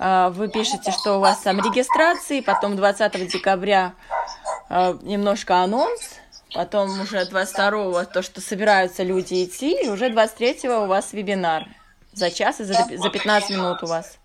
Э, 0.00 0.30
вы 0.30 0.48
пишете, 0.48 0.90
что 0.90 1.18
у 1.18 1.20
вас 1.20 1.38
там 1.40 1.58
регистрации, 1.58 2.40
потом 2.40 2.74
20 2.74 3.28
декабря 3.28 3.92
э, 4.68 4.96
немножко 5.02 5.62
анонс, 5.62 6.20
Потом 6.54 7.00
уже 7.00 7.18
22-го 7.18 8.04
то, 8.04 8.22
что 8.22 8.40
собираются 8.40 9.02
люди 9.02 9.44
идти, 9.44 9.84
и 9.84 9.88
уже 9.88 10.08
23-го 10.08 10.84
у 10.84 10.86
вас 10.86 11.12
вебинар. 11.12 11.66
За 12.12 12.30
час 12.30 12.60
и 12.60 12.64
за, 12.64 12.74
за 12.74 13.08
15 13.08 13.50
минут 13.50 13.82
у 13.82 13.86
вас. 13.86 14.18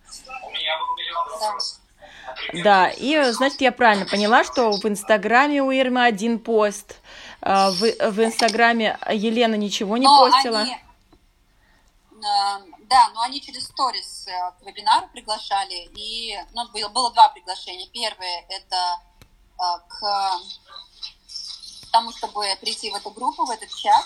Да, 2.63 2.89
и, 2.89 3.31
значит, 3.31 3.61
я 3.61 3.71
правильно 3.71 4.05
поняла, 4.05 4.43
что 4.43 4.71
в 4.71 4.85
Инстаграме 4.85 5.61
у 5.61 5.71
Ирмы 5.71 6.03
один 6.03 6.39
пост, 6.39 6.95
а, 7.41 7.69
в, 7.69 7.81
в 7.81 8.23
Инстаграме 8.23 8.97
Елена 9.11 9.55
ничего 9.55 9.97
не 9.97 10.05
но 10.05 10.29
постила. 10.31 10.61
Они, 10.61 10.77
да, 12.21 13.09
но 13.13 13.21
они 13.21 13.41
через 13.41 13.65
сторис 13.65 14.27
э, 14.27 14.51
к 14.59 14.65
вебинару 14.65 15.07
приглашали, 15.09 15.89
и 15.95 16.37
ну, 16.53 16.67
было, 16.69 16.89
было 16.89 17.11
два 17.11 17.29
приглашения. 17.29 17.87
Первое– 17.89 18.45
это 18.49 18.99
э, 19.57 19.63
к 19.87 20.31
тому, 21.91 22.11
чтобы 22.11 22.45
прийти 22.61 22.91
в 22.91 22.95
эту 22.95 23.11
группу, 23.11 23.45
в 23.45 23.49
этот 23.49 23.69
чат, 23.75 24.05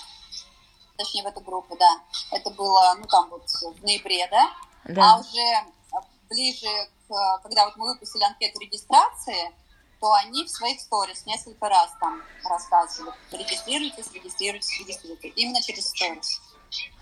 точнее, 0.98 1.24
в 1.24 1.28
эту 1.28 1.42
группу, 1.42 1.78
да, 1.78 2.01
это 2.32 2.50
было, 2.50 2.96
ну, 3.00 3.08
там 3.08 3.30
вот 3.30 3.48
в 3.50 3.84
ноябре, 3.84 4.28
да, 4.28 4.51
да. 4.86 5.13
а 5.13 5.20
уже 5.20 6.00
ближе 6.30 6.68
к, 7.08 7.39
когда 7.44 7.66
вот 7.66 7.75
мы 7.78 7.88
выпустили 7.94 8.24
анкету 8.24 8.60
регистрации, 8.60 9.54
то 10.00 10.13
они 10.13 10.46
в 10.46 10.50
своих 10.50 10.80
сторис 10.80 11.25
несколько 11.25 11.68
раз 11.68 11.92
там 12.00 12.22
рассказывали, 12.44 13.13
регистрируйтесь, 13.32 14.12
регистрируйтесь, 14.13 14.80
регистрируйтесь, 14.80 15.34
именно 15.36 15.62
через 15.62 15.89
сторис. 15.89 16.42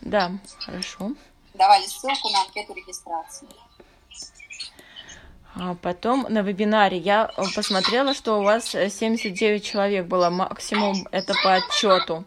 Да, 0.01 0.31
хорошо. 0.59 1.11
Давали 1.53 1.85
ссылку 1.85 2.29
на 2.29 2.41
анкету 2.41 2.73
регистрации. 2.73 3.47
А 5.55 5.75
потом 5.75 6.27
на 6.29 6.43
вебинаре 6.43 6.97
я 6.97 7.31
э, 7.35 7.43
посмотрела, 7.55 8.13
что 8.13 8.39
у 8.39 8.43
вас 8.43 8.69
79 8.69 9.65
человек 9.65 10.05
было 10.05 10.29
максимум, 10.29 11.07
это 11.11 11.33
по 11.43 11.55
отчету. 11.55 12.25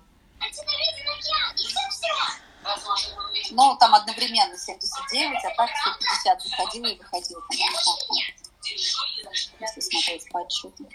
Ну, 3.52 3.76
там 3.78 3.94
одновременно 3.94 4.56
79, 4.56 5.44
а 5.44 5.54
так 5.56 5.70
150 5.70 6.42
заходило 6.42 6.86
и 6.86 6.98
выходило. 6.98 7.42
Если 9.60 9.80
смотреть 9.80 10.30
по 10.30 10.40
отчету. 10.40 10.88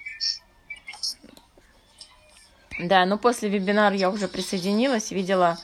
Да, 2.79 3.05
ну 3.05 3.17
после 3.17 3.47
вебинара 3.49 3.95
я 3.95 4.09
уже 4.09 4.27
присоединилась, 4.27 5.11
видела, 5.11 5.57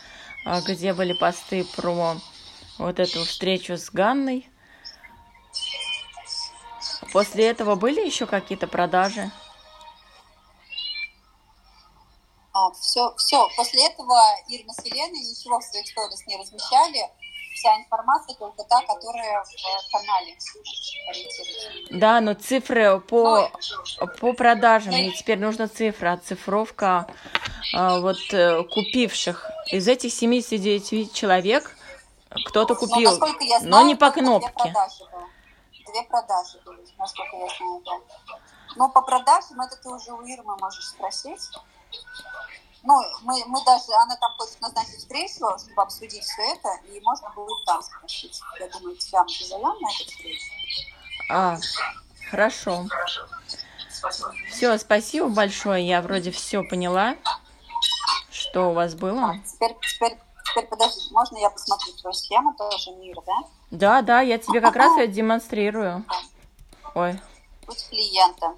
где 0.45 0.93
были 0.93 1.13
посты 1.13 1.63
про 1.63 2.15
вот 2.77 2.99
эту 2.99 3.23
встречу 3.25 3.77
с 3.77 3.89
Ганной. 3.89 4.49
После 7.13 7.47
этого 7.47 7.75
были 7.75 8.05
еще 8.05 8.25
какие-то 8.25 8.67
продажи? 8.67 9.31
А, 12.53 12.71
все, 12.71 13.13
все. 13.17 13.47
После 13.55 13.87
этого 13.87 14.19
Ирма 14.47 14.73
с 14.73 14.85
Еленой 14.85 15.19
ничего 15.19 15.59
в 15.59 15.63
своих 15.63 15.87
сторис 15.87 16.25
не 16.27 16.37
размещали. 16.37 17.09
Вся 17.61 17.77
информация 17.77 18.35
только 18.37 18.63
та, 18.63 18.81
которая 18.81 19.43
в 19.43 19.91
канале 19.91 20.35
Да, 21.91 22.19
но 22.19 22.33
цифры 22.33 22.99
по, 23.01 23.51
но... 23.99 24.07
по 24.19 24.33
продажам. 24.33 24.93
Мне 24.95 25.11
теперь 25.11 25.37
нужна 25.37 25.67
цифра, 25.67 26.13
оцифровка 26.13 27.05
а, 27.75 27.99
вот 27.99 28.17
э, 28.31 28.63
купивших. 28.63 29.51
Из 29.67 29.87
этих 29.87 30.11
79 30.11 31.13
человек 31.13 31.77
кто-то 32.47 32.73
купил, 32.73 33.19
но, 33.19 33.27
я 33.41 33.59
знаю, 33.59 33.69
но 33.69 33.81
не 33.83 33.93
по 33.93 34.09
кнопке. 34.09 34.73
Две 35.85 36.03
продажи 36.09 36.59
были, 36.65 36.81
насколько 36.97 37.35
я 37.35 37.47
знаю, 37.47 37.83
да. 37.85 38.39
Но 38.75 38.89
по 38.89 39.03
продажам 39.03 39.61
это 39.61 39.75
ты 39.75 39.87
уже 39.87 40.11
у 40.13 40.25
Ирмы 40.25 40.57
можешь 40.57 40.87
спросить. 40.87 41.47
Ну, 42.83 42.99
мы, 43.21 43.43
мы 43.45 43.63
даже, 43.63 43.93
она 44.01 44.15
там 44.17 44.31
хочет 44.37 44.59
назначить 44.59 44.97
встречу, 44.97 45.45
чтобы 45.59 45.81
обсудить 45.83 46.23
все 46.23 46.41
это, 46.53 46.69
и 46.87 46.99
можно 47.01 47.29
будет 47.35 47.63
там 47.65 47.81
спросить. 47.83 48.41
Я 48.59 48.67
думаю, 48.69 48.95
тебя 48.97 49.23
мы 49.23 49.27
позовем 49.27 49.81
на 49.81 49.89
эту 49.89 50.09
встречу. 50.09 50.45
А, 51.29 51.57
хорошо. 52.29 52.87
Все, 54.49 54.77
спасибо 54.79 55.29
большое. 55.29 55.87
Я 55.87 56.01
вроде 56.01 56.31
все 56.31 56.63
поняла, 56.63 57.15
что 58.31 58.71
у 58.71 58.73
вас 58.73 58.95
было. 58.95 59.29
А, 59.29 59.39
теперь, 59.45 59.75
теперь, 59.81 60.17
теперь 60.49 60.67
подожди, 60.67 61.01
можно 61.11 61.37
я 61.37 61.51
посмотрю 61.51 61.93
твою 61.93 62.13
схему 62.13 62.55
тоже 62.55 62.91
мира, 62.93 63.21
да? 63.27 63.33
Да, 63.69 64.01
да, 64.01 64.21
я 64.21 64.39
тебе 64.39 64.59
как 64.59 64.75
раз 64.75 64.97
ее 64.97 65.07
демонстрирую. 65.07 66.03
Ой. 66.95 67.21
Путь 67.65 67.87
клиента. 67.89 68.55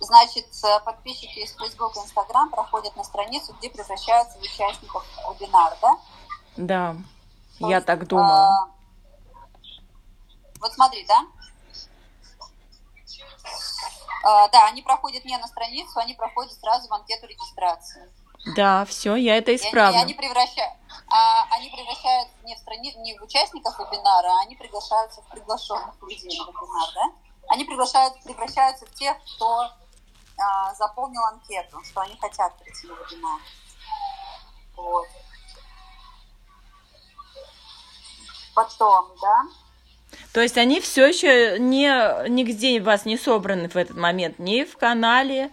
Значит, 0.00 0.46
э, 0.64 0.80
подписчики 0.84 1.40
из 1.40 1.52
Facebook 1.56 1.96
и 1.96 2.00
Instagram 2.00 2.50
проходят 2.50 2.94
на 2.96 3.02
страницу, 3.02 3.52
где 3.58 3.68
превращаются 3.68 4.38
в 4.38 4.42
участников 4.42 5.04
вебинара, 5.28 5.76
да? 5.82 5.98
Да, 6.56 6.96
То 7.58 7.68
я 7.68 7.76
есть, 7.76 7.86
так 7.86 8.06
думала. 8.06 8.48
А, 8.48 8.68
вот 10.60 10.72
смотри, 10.72 11.04
да? 11.06 11.26
А, 14.24 14.48
да, 14.48 14.66
они 14.66 14.82
проходят 14.82 15.24
не 15.24 15.36
на 15.36 15.48
страницу, 15.48 15.98
они 15.98 16.14
проходят 16.14 16.52
сразу 16.52 16.88
в 16.88 16.94
анкету 16.94 17.26
регистрации. 17.26 18.08
Да, 18.54 18.84
все, 18.84 19.16
я 19.16 19.36
это 19.36 19.54
исправлю. 19.54 19.98
И 19.98 20.00
они, 20.00 20.12
и 20.12 20.14
они, 20.14 20.14
превращают, 20.14 20.74
а, 21.08 21.44
они 21.56 21.70
превращаются 21.70 22.34
не 22.44 22.54
в, 22.54 22.58
страни... 22.58 22.94
не 22.98 23.18
в 23.18 23.22
участников 23.22 23.78
вебинара, 23.78 24.28
а 24.28 24.42
они 24.42 24.54
приглашаются 24.54 25.22
в 25.22 25.28
приглашенных 25.28 26.00
людей 26.02 26.38
на 26.38 26.44
вебинар, 26.44 26.88
да? 26.94 27.12
Они 27.48 27.64
приглашают, 27.64 28.22
превращаются 28.22 28.86
в 28.86 28.94
тех, 28.94 29.16
кто 29.36 29.70
а, 30.38 30.74
заполнил 30.74 31.22
анкету, 31.24 31.82
что 31.84 32.00
они 32.00 32.16
хотят 32.20 32.56
прийти 32.58 32.86
на 32.86 32.94
вебинар. 32.94 33.40
Вот. 34.76 35.06
Потом, 38.54 39.12
да, 39.20 39.44
то 40.32 40.40
есть 40.40 40.56
они 40.56 40.80
все 40.80 41.06
еще 41.06 41.58
не, 41.58 42.28
нигде 42.28 42.80
вас 42.80 43.04
не 43.04 43.16
собраны 43.16 43.68
в 43.68 43.76
этот 43.76 43.96
момент, 43.96 44.38
ни 44.38 44.64
в 44.64 44.76
канале, 44.76 45.50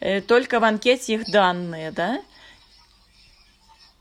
э, 0.00 0.20
только 0.20 0.60
в 0.60 0.64
анкете 0.64 1.14
их 1.14 1.30
данные, 1.30 1.90
да? 1.90 2.20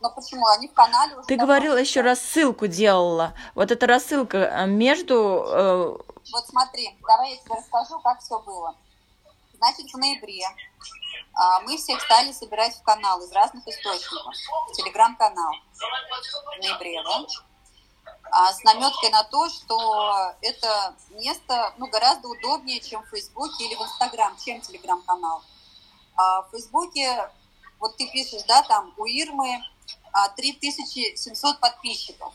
Но 0.02 0.10
почему? 0.10 0.46
Они 0.48 0.68
в 0.68 0.74
канале 0.74 1.16
уже 1.16 1.28
Ты 1.28 1.38
говорила, 1.38 1.78
еще 1.78 2.02
рассылку 2.02 2.68
делала. 2.68 3.34
Вот 3.56 3.72
эта 3.72 3.88
рассылка 3.88 4.38
э, 4.38 4.66
между... 4.66 5.44
Э... 5.48 5.98
Вот 6.32 6.48
смотри, 6.48 6.98
давай 7.08 7.32
я 7.32 7.38
тебе 7.38 7.56
расскажу, 7.56 8.00
как 8.02 8.20
все 8.20 8.40
было. 8.40 8.76
Значит, 9.64 9.94
в 9.94 9.98
ноябре 9.98 10.46
а, 11.36 11.62
мы 11.62 11.78
всех 11.78 12.02
стали 12.02 12.34
собирать 12.34 12.76
в 12.76 12.84
канал 12.84 13.22
из 13.22 13.32
разных 13.32 13.66
источников. 13.66 14.36
Телеграм-канал 14.74 15.54
в 15.74 16.62
ноябре, 16.62 17.02
да? 17.02 17.26
а 18.30 18.52
с 18.52 18.62
наметкой 18.66 19.10
на 19.10 19.24
то, 19.24 19.48
что 19.48 20.34
это 20.42 20.98
место 21.12 21.74
ну, 21.78 21.88
гораздо 21.88 22.28
удобнее, 22.28 22.82
чем 22.82 23.04
в 23.04 23.10
Фейсбуке 23.12 23.64
или 23.64 23.76
в 23.76 23.82
Инстаграм, 23.82 24.36
чем 24.38 24.60
Телеграм-канал. 24.60 25.42
А 26.18 26.42
в 26.42 26.52
Фейсбуке, 26.52 27.32
вот 27.80 27.96
ты 27.96 28.12
пишешь, 28.12 28.44
да, 28.44 28.64
там 28.64 28.94
у 28.98 29.06
Ирмы 29.06 29.64
3700 30.36 31.56
а, 31.56 31.60
подписчиков. 31.60 32.34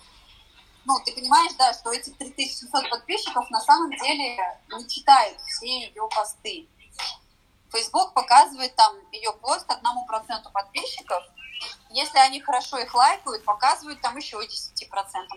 Ну, 0.87 0.99
ты 1.05 1.13
понимаешь, 1.13 1.53
да, 1.59 1.75
что 1.75 1.93
эти 1.93 2.09
3700 2.09 2.89
подписчиков 2.89 3.51
на 3.51 3.61
самом 3.61 3.91
деле 3.99 4.59
не 4.71 4.89
читают 4.89 5.39
все 5.43 5.81
ее 5.81 6.09
посты. 6.09 6.67
Фейсбук 7.73 8.15
показывает 8.15 8.75
там 8.77 8.95
ее 9.13 9.33
пост 9.33 9.71
одному 9.71 10.07
проценту 10.07 10.51
подписчиков, 10.51 11.23
если 11.91 12.19
они 12.19 12.41
хорошо 12.41 12.79
их 12.79 12.95
лайкают, 12.95 13.45
показывают 13.45 14.01
там 14.01 14.17
еще 14.17 14.37
10% 14.37 14.43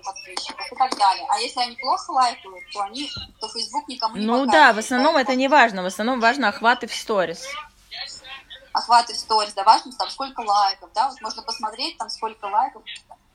подписчиков 0.03 0.71
и 0.71 0.75
так 0.75 0.97
далее. 0.97 1.25
А 1.29 1.39
если 1.39 1.61
они 1.61 1.75
плохо 1.77 2.11
лайкают, 2.11 2.63
то 2.73 2.81
они, 2.81 3.09
то 3.39 3.47
Facebook 3.47 3.87
никому 3.87 4.17
не 4.17 4.25
Ну 4.25 4.45
да, 4.45 4.73
в 4.73 4.77
основном 4.77 5.17
это 5.17 5.35
не 5.35 5.47
важно, 5.47 5.81
в 5.81 5.85
основном 5.85 6.19
важно 6.19 6.49
охваты 6.49 6.87
в 6.87 6.93
сторис. 6.93 7.47
Охваты 8.73 9.13
в 9.13 9.17
сторис, 9.17 9.53
да, 9.53 9.63
важно 9.63 9.91
там 9.93 10.09
сколько 10.09 10.41
лайков, 10.41 10.91
да, 10.93 11.09
вот 11.09 11.21
можно 11.21 11.41
посмотреть 11.41 11.97
там 11.97 12.09
сколько 12.09 12.45
лайков, 12.45 12.83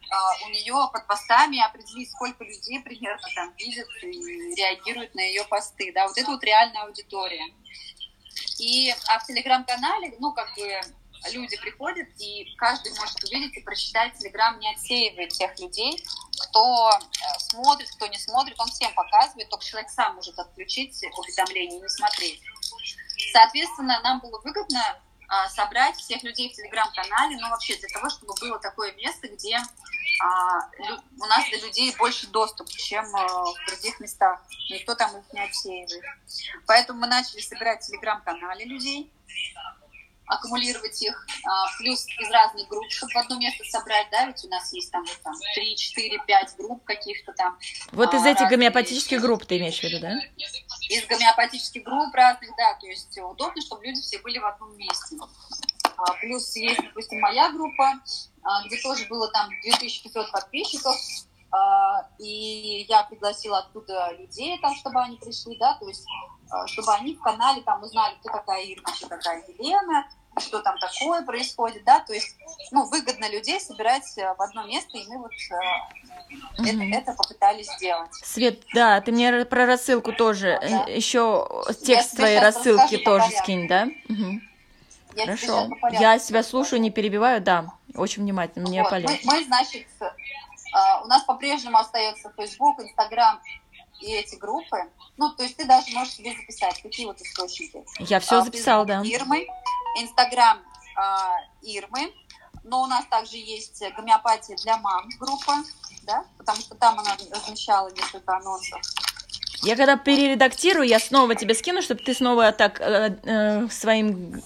Uh, 0.07 0.47
у 0.47 0.51
нее 0.51 0.89
под 0.93 1.05
постами 1.09 1.59
определить, 1.59 2.09
сколько 2.13 2.45
людей 2.45 2.79
примерно 2.79 3.27
там 3.35 3.53
видят 3.57 3.89
и 4.05 4.55
реагируют 4.55 5.13
на 5.17 5.21
ее 5.21 5.43
посты, 5.47 5.91
да, 5.93 6.07
вот 6.07 6.17
это 6.17 6.31
вот 6.31 6.45
реальная 6.45 6.85
аудитория. 6.85 7.43
И 8.59 8.95
а 9.09 9.19
в 9.19 9.27
телеграм-канале, 9.27 10.15
ну, 10.19 10.33
как 10.33 10.55
бы 10.55 10.81
люди 11.31 11.57
приходят, 11.57 12.09
и 12.19 12.55
каждый 12.57 12.93
может 12.99 13.23
увидеть 13.25 13.57
и 13.57 13.61
прочитать. 13.61 14.17
Телеграм 14.19 14.59
не 14.59 14.73
отсеивает 14.73 15.31
тех 15.31 15.59
людей, 15.59 16.05
кто 16.39 16.91
э, 16.91 17.39
смотрит, 17.39 17.91
кто 17.91 18.07
не 18.07 18.19
смотрит, 18.19 18.59
он 18.59 18.69
всем 18.69 18.93
показывает, 18.95 19.49
только 19.49 19.65
человек 19.65 19.91
сам 19.91 20.15
может 20.17 20.39
отключить 20.39 21.03
уведомления 21.17 21.79
и 21.79 21.83
не 21.83 21.89
смотреть. 21.89 22.41
Соответственно, 23.33 24.01
нам 24.03 24.21
было 24.21 24.41
выгодно 24.41 25.01
собрать 25.55 25.97
всех 25.97 26.23
людей 26.23 26.53
в 26.53 26.57
телеграм-канале, 26.57 27.37
ну 27.41 27.49
вообще 27.51 27.77
для 27.77 27.89
того, 27.89 28.09
чтобы 28.11 28.33
было 28.41 28.59
такое 28.59 28.93
место, 28.93 29.29
где 29.29 29.59
а, 30.21 30.61
у 31.19 31.27
нас 31.27 31.49
для 31.49 31.61
людей 31.61 31.95
больше 31.99 32.27
доступ, 32.29 32.69
чем 32.69 33.05
а, 33.15 33.27
в 33.27 33.67
других 33.69 34.01
местах. 34.01 34.41
Никто 34.71 34.95
там 34.95 35.17
их 35.19 35.33
не 35.33 35.45
отсеивает. 35.45 36.05
Поэтому 36.67 37.01
мы 37.01 37.07
начали 37.07 37.41
собирать 37.41 37.83
в 37.83 37.87
телеграм-канале 37.87 38.65
людей 38.65 39.13
аккумулировать 40.27 41.01
их, 41.03 41.27
а, 41.45 41.79
плюс 41.79 42.05
из 42.07 42.31
разных 42.31 42.69
групп, 42.69 42.85
чтобы 42.91 43.13
в 43.13 43.17
одно 43.17 43.39
место 43.39 43.63
собрать, 43.65 44.09
да, 44.11 44.27
ведь 44.27 44.45
у 44.45 44.49
нас 44.49 44.73
есть 44.73 44.91
там, 44.91 45.05
вот, 45.05 45.21
там 45.23 45.35
3, 45.55 45.77
4, 45.77 46.19
5 46.27 46.57
групп 46.59 46.85
каких-то 46.85 47.33
там. 47.33 47.57
Вот 47.93 48.13
из 48.13 48.25
а, 48.25 48.31
этих 48.31 48.49
гомеопатических 48.49 49.21
групп 49.21 49.47
ты 49.47 49.59
имеешь 49.59 49.79
в 49.79 49.83
виду, 49.83 50.01
да? 50.01 50.15
Из 50.89 51.07
гомеопатических 51.07 51.83
групп 51.83 52.15
разных, 52.15 52.51
да, 52.57 52.75
то 52.75 52.87
есть 52.87 53.19
удобно, 53.19 53.61
чтобы 53.63 53.85
люди 53.85 54.01
все 54.01 54.19
были 54.19 54.39
в 54.39 54.47
одном 54.47 54.77
месте. 54.77 55.17
А, 55.97 56.13
плюс 56.21 56.55
есть, 56.57 56.81
допустим, 56.83 57.21
моя 57.21 57.51
группа, 57.51 57.95
где 58.67 58.81
тоже 58.81 59.07
было 59.09 59.29
там 59.33 59.49
2500 59.63 60.31
подписчиков, 60.31 60.97
и 62.19 62.87
я 62.89 63.03
пригласила 63.05 63.59
оттуда 63.59 64.13
людей, 64.19 64.59
там, 64.61 64.75
чтобы 64.77 65.01
они 65.01 65.17
пришли, 65.17 65.57
да, 65.57 65.75
то 65.75 65.89
есть 65.89 66.07
чтобы 66.67 66.93
они 66.95 67.15
в 67.15 67.21
канале 67.21 67.63
там 67.63 67.83
узнали, 67.83 68.15
кто 68.21 68.31
такая 68.31 68.63
Ирма, 68.65 68.93
кто 68.93 69.09
такая 69.09 69.45
Елена, 69.49 70.07
что 70.39 70.61
там 70.61 70.77
такое 70.79 71.23
происходит, 71.23 71.85
да, 71.85 72.01
то 72.01 72.13
есть, 72.13 72.37
ну, 72.71 72.85
выгодно 72.89 73.29
людей 73.31 73.59
собирать 73.61 74.17
э, 74.19 74.35
в 74.35 74.43
одно 74.43 74.67
место, 74.67 74.99
и 74.99 75.07
мы 75.07 75.19
вот 75.19 75.33
угу. 76.59 76.67
это, 76.67 76.83
это 76.83 77.13
попытались 77.13 77.71
сделать. 77.77 78.11
Свет, 78.25 78.63
да, 78.75 79.01
ты 79.01 79.13
мне 79.13 79.45
про 79.45 79.67
рассылку 79.67 80.13
тоже, 80.13 80.59
да. 80.61 80.85
еще 80.89 81.65
текст 81.85 82.13
Я 82.13 82.17
твоей 82.17 82.39
рассылки 82.41 82.99
тоже 82.99 83.31
скинь, 83.39 83.69
да? 83.69 83.89
Угу. 84.09 84.41
Я 85.17 85.25
Хорошо. 85.25 85.71
Я 85.93 86.19
себя 86.19 86.43
слушаю, 86.43 86.81
не 86.81 86.91
перебиваю, 86.91 87.41
да, 87.41 87.67
очень 87.95 88.23
внимательно, 88.23 88.69
мне 88.69 88.83
вот. 88.83 88.91
полезно. 88.91 89.17
Мы, 89.25 89.39
мы, 89.39 89.45
значит, 89.45 89.87
у 91.05 91.07
нас 91.07 91.23
по-прежнему 91.25 91.79
остается 91.79 92.33
Facebook, 92.37 92.79
Instagram 92.81 93.41
и 94.01 94.13
эти 94.13 94.37
группы. 94.37 94.77
Ну, 95.17 95.33
то 95.33 95.43
есть 95.43 95.57
ты 95.57 95.65
даже 95.65 95.91
можешь 95.93 96.15
себе 96.15 96.35
записать, 96.35 96.83
какие 96.83 97.07
вот 97.07 97.21
источники. 97.21 97.85
Я 98.01 98.21
все 98.21 98.41
а, 98.41 98.43
записала, 98.43 98.85
да. 98.85 99.03
Ирмы, 99.03 99.47
Инстаграм 99.99 100.59
а, 100.97 101.37
Ирмы, 101.63 102.13
но 102.65 102.83
у 102.83 102.87
нас 102.87 103.05
также 103.07 103.37
есть 103.37 103.83
гомеопатия 103.97 104.57
для 104.57 104.77
мам 104.79 105.09
группа, 105.19 105.55
да, 106.07 106.25
потому 106.39 106.59
что 106.61 106.75
там 106.77 106.99
она 106.99 107.17
размещала 107.33 107.91
несколько 107.91 108.37
анонсов. 108.37 108.81
Я 109.63 109.77
когда 109.77 109.97
перередактирую, 109.97 110.87
я 110.87 110.99
снова 111.01 111.35
тебе 111.35 111.55
скину, 111.55 111.83
чтобы 111.83 112.03
ты 112.03 112.15
снова 112.15 112.53
так 112.53 112.81
э, 112.81 113.19
э, 113.25 113.69
своим 113.69 114.43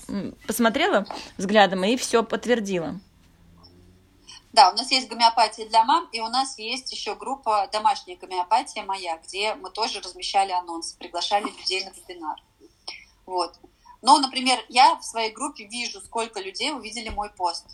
посмотрела 0.47 1.07
взглядом 1.37 1.85
и 1.85 1.97
все 1.97 2.23
подтвердила. 2.23 3.01
Да, 4.53 4.71
у 4.71 4.77
нас 4.77 4.91
есть 4.91 5.09
гомеопатия 5.09 5.69
для 5.69 5.85
мам, 5.85 6.09
и 6.13 6.21
у 6.21 6.29
нас 6.29 6.59
есть 6.59 6.91
еще 6.91 7.15
группа 7.15 7.69
«Домашняя 7.73 8.17
гомеопатия 8.17 8.83
моя», 8.83 9.19
где 9.19 9.55
мы 9.55 9.71
тоже 9.71 10.01
размещали 10.01 10.51
анонсы, 10.51 10.97
приглашали 10.99 11.45
людей 11.45 11.85
на 11.85 11.91
вебинар. 11.91 12.37
Вот. 13.27 13.55
Но, 14.03 14.19
например, 14.19 14.59
я 14.69 14.97
в 14.97 15.05
своей 15.05 15.31
группе 15.31 15.67
вижу, 15.67 16.01
сколько 16.01 16.41
людей 16.41 16.73
увидели 16.73 17.11
мой 17.11 17.31
пост. 17.31 17.67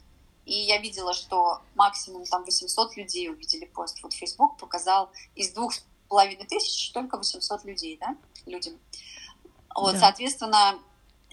И 0.46 0.54
я 0.54 0.78
видела, 0.78 1.12
что 1.12 1.60
максимум 1.74 2.24
там 2.24 2.44
800 2.44 2.96
людей 2.96 3.28
увидели 3.28 3.64
пост. 3.64 4.00
Вот 4.02 4.14
Facebook 4.14 4.56
показал 4.58 5.10
из 5.34 5.50
двух 5.50 5.74
с 5.74 5.84
половиной 6.08 6.46
тысяч 6.46 6.92
только 6.92 7.18
800 7.18 7.64
людей, 7.64 7.98
да, 8.00 8.16
людям. 8.46 8.78
Вот, 9.74 9.94
да. 9.94 10.00
соответственно, 10.00 10.78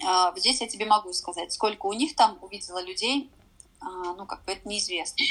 а, 0.04 0.34
здесь 0.36 0.60
я 0.60 0.68
тебе 0.68 0.84
могу 0.84 1.12
сказать, 1.12 1.52
сколько 1.52 1.86
у 1.86 1.92
них 1.92 2.16
там 2.16 2.38
увидела 2.42 2.82
людей, 2.82 3.30
а, 3.80 4.14
ну, 4.14 4.26
как 4.26 4.44
бы 4.44 4.52
это 4.52 4.68
неизвестно. 4.68 5.22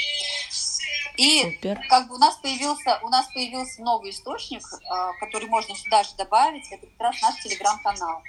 И 1.16 1.42
Супер. 1.42 1.80
как 1.88 2.08
бы 2.08 2.14
у 2.14 2.18
нас 2.18 2.36
появился, 2.36 2.98
у 3.02 3.08
нас 3.08 3.26
появился 3.34 3.82
новый 3.82 4.10
источник, 4.10 4.62
а, 4.90 5.12
который 5.14 5.48
можно 5.48 5.76
сюда 5.76 6.02
же 6.02 6.14
добавить, 6.16 6.66
это 6.70 6.86
как 6.86 7.00
раз 7.00 7.22
наш 7.22 7.42
телеграм-канал. 7.42 8.22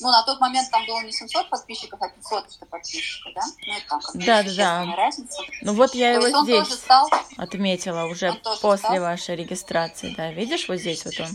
Ну, 0.00 0.10
на 0.10 0.22
тот 0.22 0.40
момент 0.40 0.70
там 0.70 0.86
было 0.86 1.02
не 1.02 1.12
700 1.12 1.50
подписчиков, 1.50 2.00
а 2.00 2.08
500 2.08 2.68
подписчиков, 2.70 3.32
да? 3.34 3.42
Ну, 3.66 3.72
это 3.74 3.86
там, 3.88 4.00
да, 4.14 4.42
да, 4.42 4.84
да. 4.84 4.96
разница. 4.96 5.42
Ну, 5.62 5.74
вот 5.74 5.94
я 5.94 6.18
То 6.18 6.26
его 6.26 6.42
здесь 6.42 6.72
стал... 6.72 7.10
отметила 7.36 8.04
уже 8.04 8.32
после 8.62 8.78
стал... 8.78 9.00
вашей 9.00 9.36
регистрации, 9.36 10.14
да. 10.16 10.32
Видишь, 10.32 10.68
вот 10.68 10.76
здесь 10.76 11.04
вот 11.04 11.20
он. 11.20 11.28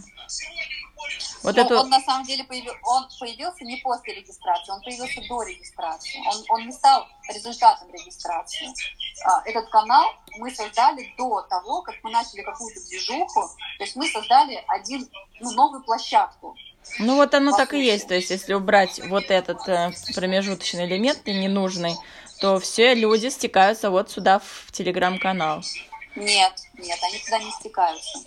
Вот 1.44 1.56
Но 1.56 1.62
эту... 1.62 1.80
он 1.80 1.90
на 1.90 2.02
самом 2.02 2.26
деле 2.26 2.44
появил, 2.44 2.74
он 2.82 3.08
появился 3.20 3.64
не 3.64 3.78
после 3.78 4.16
регистрации, 4.16 4.72
он 4.72 4.82
появился 4.82 5.22
до 5.30 5.44
регистрации. 5.44 6.20
Он, 6.28 6.44
он 6.50 6.66
не 6.66 6.72
стал 6.72 7.08
результатом 7.30 7.88
регистрации. 7.94 8.68
А, 9.26 9.44
этот 9.46 9.70
канал 9.70 10.06
мы 10.40 10.50
создали 10.50 11.14
до 11.20 11.44
того, 11.44 11.84
как 11.84 11.96
мы 12.02 12.10
начали 12.10 12.42
какую-то 12.42 12.82
движуху. 12.88 13.42
То 13.78 13.84
есть 13.84 13.96
мы 13.96 14.08
создали 14.10 14.64
один, 14.68 15.08
ну, 15.40 15.52
новую 15.52 15.84
площадку. 15.84 16.56
Ну 17.00 17.16
вот 17.16 17.34
оно 17.34 17.56
так 17.56 17.74
и 17.74 17.84
есть. 17.84 18.08
То 18.08 18.16
есть 18.16 18.30
если 18.30 18.54
убрать 18.54 19.00
вот 19.08 19.26
этот 19.30 19.68
э, 19.68 19.92
промежуточный 20.14 20.86
элемент 20.86 21.26
ненужный, 21.26 21.96
то 22.40 22.60
все 22.60 22.94
люди 22.94 23.28
стекаются 23.28 23.90
вот 23.90 24.12
сюда 24.12 24.40
в 24.40 24.72
телеграм-канал. 24.72 25.62
Нет, 26.16 26.54
нет, 26.78 26.98
они 27.04 27.20
туда 27.20 27.40
не 27.40 27.52
стекаются. 27.52 28.20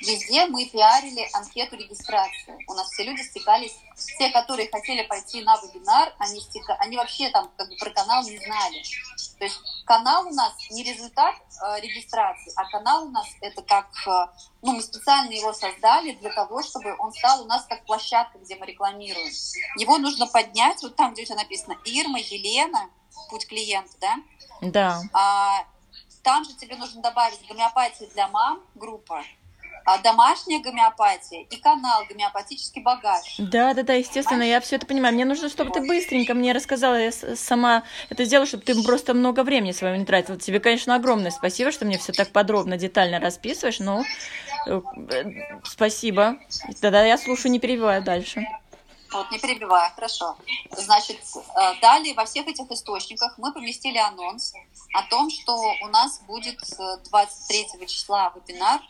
Везде 0.00 0.46
мы 0.46 0.64
пиарили 0.66 1.28
анкету 1.32 1.76
регистрации. 1.76 2.54
У 2.68 2.74
нас 2.74 2.88
все 2.90 3.02
люди 3.02 3.20
стекались, 3.22 3.74
те, 4.18 4.30
которые 4.30 4.68
хотели 4.70 5.02
пойти 5.02 5.42
на 5.42 5.56
вебинар, 5.60 6.12
они, 6.18 6.40
стека... 6.40 6.76
они 6.78 6.96
вообще 6.96 7.30
там 7.30 7.50
как 7.56 7.68
бы 7.68 7.76
про 7.76 7.90
канал 7.90 8.22
не 8.24 8.38
знали. 8.38 8.82
То 9.38 9.44
есть 9.44 9.60
канал 9.84 10.26
у 10.26 10.30
нас 10.30 10.52
не 10.70 10.82
результат 10.82 11.34
э, 11.34 11.80
регистрации, 11.80 12.52
а 12.56 12.64
канал 12.70 13.06
у 13.06 13.10
нас 13.10 13.26
это 13.40 13.62
как, 13.62 13.88
э, 14.06 14.26
ну, 14.62 14.72
мы 14.72 14.82
специально 14.82 15.32
его 15.32 15.52
создали 15.52 16.12
для 16.12 16.32
того, 16.32 16.62
чтобы 16.62 16.96
он 16.98 17.12
стал 17.12 17.42
у 17.42 17.44
нас 17.46 17.64
как 17.68 17.84
площадка, 17.84 18.38
где 18.38 18.56
мы 18.56 18.66
рекламируем. 18.66 19.32
Его 19.76 19.98
нужно 19.98 20.26
поднять, 20.26 20.82
вот 20.82 20.96
там, 20.96 21.12
где 21.12 21.22
у 21.22 21.26
тебя 21.26 21.36
написано 21.36 21.76
Ирма, 21.84 22.18
Елена, 22.18 22.90
путь 23.30 23.46
клиента, 23.46 23.92
да? 24.00 24.16
Да. 24.60 25.02
А, 25.12 25.64
там 26.22 26.44
же 26.44 26.54
тебе 26.54 26.76
нужно 26.76 27.02
добавить 27.02 27.46
гомеопатия 27.48 28.08
для 28.08 28.28
мам, 28.28 28.60
группа, 28.74 29.24
домашняя 30.02 30.60
гомеопатия 30.60 31.42
и 31.42 31.56
канал 31.56 32.02
гомеопатический 32.08 32.82
багаж. 32.82 33.36
Да, 33.38 33.74
да, 33.74 33.82
да, 33.82 33.94
естественно, 33.94 34.40
Понимаешь? 34.40 34.50
я 34.50 34.60
все 34.60 34.76
это 34.76 34.86
понимаю. 34.86 35.14
Мне 35.14 35.24
нужно, 35.24 35.48
чтобы 35.48 35.70
ты 35.70 35.80
быстренько 35.80 36.34
мне 36.34 36.52
рассказала, 36.52 36.96
я 36.96 37.12
сама 37.12 37.82
это 38.08 38.24
сделала, 38.24 38.46
чтобы 38.46 38.64
ты 38.64 38.80
просто 38.82 39.14
много 39.14 39.42
времени 39.42 39.72
своего 39.72 39.96
не 39.96 40.04
тратила. 40.04 40.38
Тебе, 40.38 40.60
конечно, 40.60 40.94
огромное 40.94 41.30
спасибо, 41.30 41.72
что 41.72 41.84
мне 41.84 41.98
все 41.98 42.12
так 42.12 42.30
подробно, 42.30 42.76
детально 42.76 43.20
расписываешь, 43.20 43.80
но 43.80 44.04
э, 44.66 44.80
спасибо. 45.64 46.36
Тогда 46.80 47.04
я 47.04 47.18
слушаю, 47.18 47.52
не 47.52 47.60
перебиваю 47.60 48.02
дальше. 48.02 48.44
Вот, 49.12 49.30
не 49.30 49.38
перебиваю, 49.38 49.90
хорошо. 49.94 50.36
Значит, 50.70 51.18
э, 51.36 51.80
далее 51.82 52.14
во 52.14 52.24
всех 52.24 52.46
этих 52.46 52.70
источниках 52.70 53.34
мы 53.36 53.52
поместили 53.52 53.98
анонс 53.98 54.54
о 54.92 55.02
том, 55.04 55.30
что 55.30 55.56
у 55.82 55.86
нас 55.88 56.20
будет 56.20 56.60
23 57.10 57.66
э, 57.80 57.86
числа 57.86 58.32
вебинар. 58.34 58.80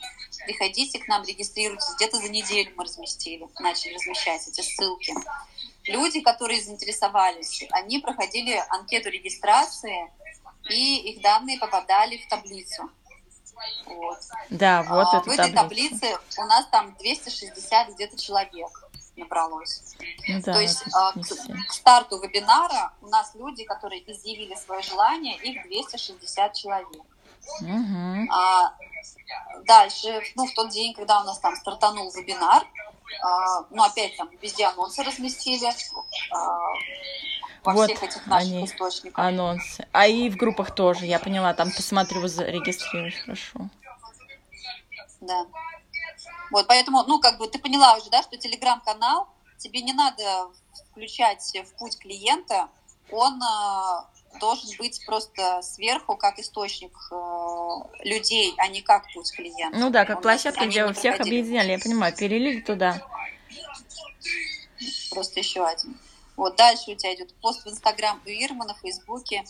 Приходите 0.44 0.98
к 0.98 1.08
нам, 1.08 1.24
регистрируйтесь. 1.24 1.94
Где-то 1.96 2.18
за 2.18 2.28
неделю 2.28 2.72
мы 2.76 2.84
разместили, 2.84 3.46
начали 3.60 3.94
размещать 3.94 4.46
эти 4.48 4.60
ссылки. 4.60 5.14
Люди, 5.84 6.20
которые 6.20 6.62
заинтересовались, 6.62 7.64
они 7.70 7.98
проходили 7.98 8.62
анкету 8.68 9.10
регистрации, 9.10 10.10
и 10.68 11.12
их 11.12 11.22
данные 11.22 11.58
попадали 11.58 12.18
в 12.18 12.28
таблицу. 12.28 12.90
Вот. 13.86 14.18
Да, 14.50 14.82
вот 14.82 15.08
а, 15.12 15.20
В 15.20 15.28
этой 15.28 15.52
таблица. 15.52 16.00
таблице 16.00 16.18
у 16.38 16.44
нас 16.44 16.66
там 16.66 16.96
260 16.98 17.94
где-то 17.94 18.20
человек 18.20 18.70
набралось. 19.16 19.94
Ну, 20.28 20.40
да, 20.42 20.52
То 20.52 20.60
есть 20.60 20.82
а, 20.94 21.12
к, 21.12 21.68
к 21.68 21.72
старту 21.72 22.18
вебинара 22.18 22.92
у 23.02 23.08
нас 23.08 23.32
люди, 23.34 23.64
которые 23.64 24.10
изъявили 24.10 24.54
свое 24.54 24.82
желание, 24.82 25.36
их 25.36 25.62
260 25.64 26.54
человек. 26.54 27.02
Угу. 27.60 28.32
А, 28.32 28.74
дальше, 29.64 30.22
ну, 30.36 30.46
в 30.46 30.54
тот 30.54 30.70
день, 30.70 30.94
когда 30.94 31.20
у 31.20 31.24
нас 31.24 31.38
там 31.38 31.56
стартанул 31.56 32.10
вебинар, 32.12 32.64
а, 33.22 33.64
ну, 33.70 33.82
опять 33.82 34.16
там 34.16 34.28
везде 34.40 34.66
анонсы 34.66 35.02
разместили. 35.02 35.70
А, 36.30 36.68
во 37.64 37.72
вот 37.74 37.90
всех 37.90 38.02
этих 38.02 38.26
наших 38.26 38.48
они, 38.48 38.64
источниках. 38.64 39.24
Анонсы. 39.24 39.86
А 39.92 40.06
и 40.06 40.30
в 40.30 40.36
группах 40.36 40.74
тоже, 40.74 41.06
я 41.06 41.18
поняла, 41.18 41.54
там 41.54 41.70
посмотрю, 41.70 42.26
зарегистрируешь, 42.26 43.20
хорошо. 43.24 43.68
Да. 45.20 45.46
Вот, 46.50 46.66
поэтому, 46.66 47.02
ну, 47.04 47.20
как 47.20 47.38
бы 47.38 47.48
ты 47.48 47.58
поняла 47.58 47.96
уже, 47.96 48.10
да, 48.10 48.22
что 48.22 48.36
телеграм-канал, 48.36 49.28
тебе 49.58 49.80
не 49.80 49.92
надо 49.92 50.50
включать 50.90 51.52
в 51.54 51.78
путь 51.78 51.98
клиента, 51.98 52.68
он 53.10 53.40
э, 53.42 54.38
должен 54.38 54.70
быть 54.78 55.04
просто 55.06 55.62
сверху 55.62 56.16
как 56.16 56.38
источник 56.38 56.96
э, 57.10 58.04
людей, 58.04 58.54
а 58.58 58.68
не 58.68 58.82
как 58.82 59.04
путь 59.12 59.32
клиента. 59.32 59.78
Ну 59.78 59.90
да, 59.90 60.04
как 60.04 60.18
он, 60.18 60.22
площадка, 60.22 60.66
где 60.66 60.86
вы 60.86 60.94
всех 60.94 61.20
объединяли, 61.20 61.72
я 61.72 61.78
понимаю, 61.78 62.14
перелили 62.14 62.60
туда. 62.60 63.00
Просто 65.10 65.40
еще 65.40 65.64
один. 65.64 65.98
Вот 66.36 66.56
дальше 66.56 66.92
у 66.92 66.94
тебя 66.94 67.14
идет 67.14 67.34
пост 67.40 67.64
в 67.64 67.68
Инстаграм 67.68 68.20
у 68.24 68.28
Ирма, 68.28 68.64
на 68.64 68.74
Фейсбуке, 68.74 69.44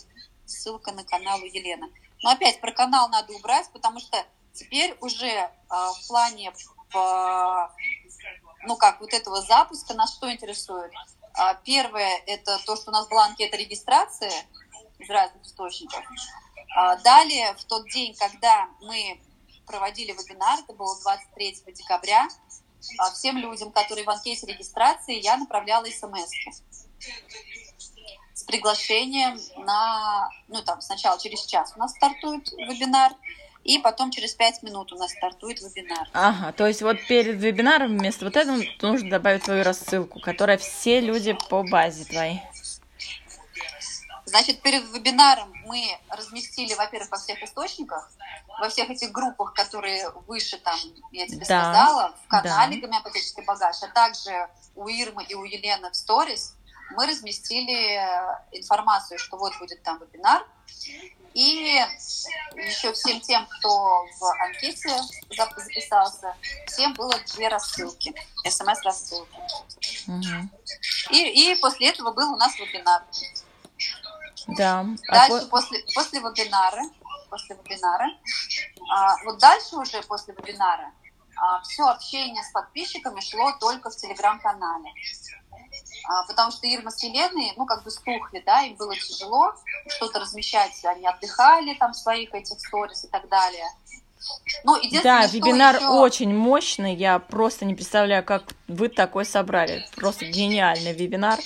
ссылка 0.45 0.91
на 0.91 1.03
канал 1.03 1.39
у 1.39 1.45
Елены. 1.45 1.89
Но 2.21 2.31
опять 2.31 2.59
про 2.61 2.71
канал 2.71 3.09
надо 3.09 3.33
убрать, 3.33 3.69
потому 3.71 3.99
что 3.99 4.17
теперь 4.53 4.95
уже 5.01 5.27
э, 5.27 5.49
в 5.69 6.07
плане 6.07 6.51
ну 6.93 8.77
как, 8.77 9.01
вот 9.01 9.13
этого 9.13 9.41
запуска 9.41 9.93
нас 9.93 10.13
что 10.13 10.31
интересует? 10.31 10.91
А, 11.33 11.55
первое, 11.55 12.21
это 12.27 12.59
то, 12.65 12.75
что 12.75 12.91
у 12.91 12.93
нас 12.93 13.07
была 13.07 13.25
анкета 13.25 13.57
регистрации 13.57 14.31
из 14.99 15.09
разных 15.09 15.43
источников. 15.43 16.03
А, 16.75 16.95
далее, 16.97 17.55
в 17.55 17.63
тот 17.65 17.89
день, 17.89 18.15
когда 18.15 18.67
мы 18.81 19.19
проводили 19.65 20.11
вебинар, 20.11 20.59
это 20.59 20.73
было 20.73 20.99
23 21.01 21.63
декабря, 21.73 22.27
а, 22.99 23.11
всем 23.11 23.37
людям, 23.37 23.71
которые 23.71 24.05
в 24.05 24.09
анкете 24.09 24.45
регистрации, 24.45 25.19
я 25.19 25.37
направляла 25.37 25.85
смс 25.85 26.29
с 28.33 28.43
приглашением 28.43 29.39
на, 29.63 30.29
ну 30.47 30.61
там 30.63 30.81
сначала 30.81 31.19
через 31.19 31.45
час 31.45 31.73
у 31.75 31.79
нас 31.79 31.91
стартует 31.91 32.51
вебинар, 32.51 33.13
и 33.63 33.79
потом 33.79 34.11
через 34.11 34.33
пять 34.33 34.61
минут 34.63 34.91
у 34.91 34.97
нас 34.97 35.11
стартует 35.11 35.61
вебинар. 35.61 36.09
Ага, 36.13 36.51
то 36.51 36.67
есть 36.67 36.81
вот 36.81 36.97
перед 37.07 37.37
вебинаром 37.37 37.97
вместо 37.97 38.25
вот 38.25 38.35
этого 38.35 38.61
нужно 38.81 39.09
добавить 39.09 39.43
свою 39.45 39.63
рассылку, 39.63 40.19
которая 40.19 40.57
все 40.57 40.99
люди 40.99 41.35
по 41.49 41.63
базе 41.63 42.05
твоей. 42.05 42.41
Значит, 44.25 44.61
перед 44.61 44.83
вебинаром 44.91 45.53
мы 45.65 45.97
разместили, 46.09 46.73
во-первых, 46.73 47.11
во 47.11 47.17
всех 47.17 47.43
источниках, 47.43 48.11
во 48.59 48.69
всех 48.69 48.89
этих 48.89 49.11
группах, 49.11 49.53
которые 49.53 50.09
выше 50.27 50.57
там, 50.57 50.77
я 51.11 51.27
тебе 51.27 51.45
да, 51.45 51.45
сказала, 51.45 52.15
в 52.25 52.27
канале 52.27 52.77
да. 52.77 52.87
«Гомеопатический 52.87 53.43
багаж», 53.43 53.75
а 53.83 53.87
также 53.87 54.49
у 54.75 54.87
Ирмы 54.87 55.23
и 55.25 55.35
у 55.35 55.43
Елены 55.43 55.91
в 55.91 55.95
сторис, 55.95 56.55
мы 56.95 57.05
разместили 57.05 57.97
информацию, 58.51 59.19
что 59.19 59.37
вот 59.37 59.57
будет 59.59 59.83
там 59.83 59.99
вебинар, 59.99 60.43
и 61.33 61.79
еще 62.55 62.93
всем 62.93 63.19
тем, 63.21 63.45
кто 63.47 63.69
в 63.69 64.23
анкете 64.43 64.95
записался, 65.29 66.35
всем 66.67 66.93
было 66.93 67.13
две 67.33 67.47
рассылки, 67.47 68.13
смс-рассылки. 68.47 69.37
Угу. 70.07 70.49
И, 71.11 71.51
и 71.51 71.55
после 71.55 71.89
этого 71.89 72.11
был 72.11 72.33
у 72.33 72.37
нас 72.37 72.57
вебинар. 72.59 73.03
Да. 74.47 74.85
А 75.07 75.13
дальше, 75.13 75.45
а 75.45 75.49
после, 75.49 75.83
после 75.95 76.19
вебинара, 76.19 76.83
после 77.29 77.55
вебинара, 77.55 78.09
а, 78.91 79.23
вот 79.23 79.39
дальше 79.39 79.75
уже 79.75 80.01
после 80.03 80.33
вебинара, 80.33 80.91
а, 81.35 81.61
все 81.61 81.83
общение 81.83 82.43
с 82.43 82.51
подписчиками 82.51 83.19
шло 83.21 83.53
только 83.59 83.89
в 83.89 83.95
телеграм-канале. 83.95 84.91
А, 86.05 86.23
потому 86.23 86.51
что 86.51 86.67
Ирма 86.67 86.91
с 86.91 87.01
Еленой, 87.03 87.53
ну, 87.55 87.65
как 87.65 87.83
бы 87.83 87.91
стухли, 87.91 88.43
да, 88.45 88.63
им 88.63 88.75
было 88.75 88.93
тяжело 88.95 89.53
что-то 89.87 90.19
размещать, 90.19 90.83
они 90.83 91.07
отдыхали 91.07 91.73
там 91.75 91.93
в 91.93 91.97
своих 91.97 92.33
этих 92.33 92.59
сторис 92.59 93.05
и 93.05 93.07
так 93.07 93.29
далее. 93.29 93.65
Ну, 94.63 94.77
да, 95.03 95.25
вебинар 95.27 95.75
еще... 95.75 95.87
очень 95.87 96.33
мощный, 96.33 96.95
я 96.95 97.19
просто 97.19 97.65
не 97.65 97.75
представляю, 97.75 98.23
как 98.23 98.43
вы 98.67 98.87
такой 98.87 99.25
собрали. 99.25 99.85
Просто 99.95 100.25
гениальный 100.25 100.93
вебинар. 100.93 101.39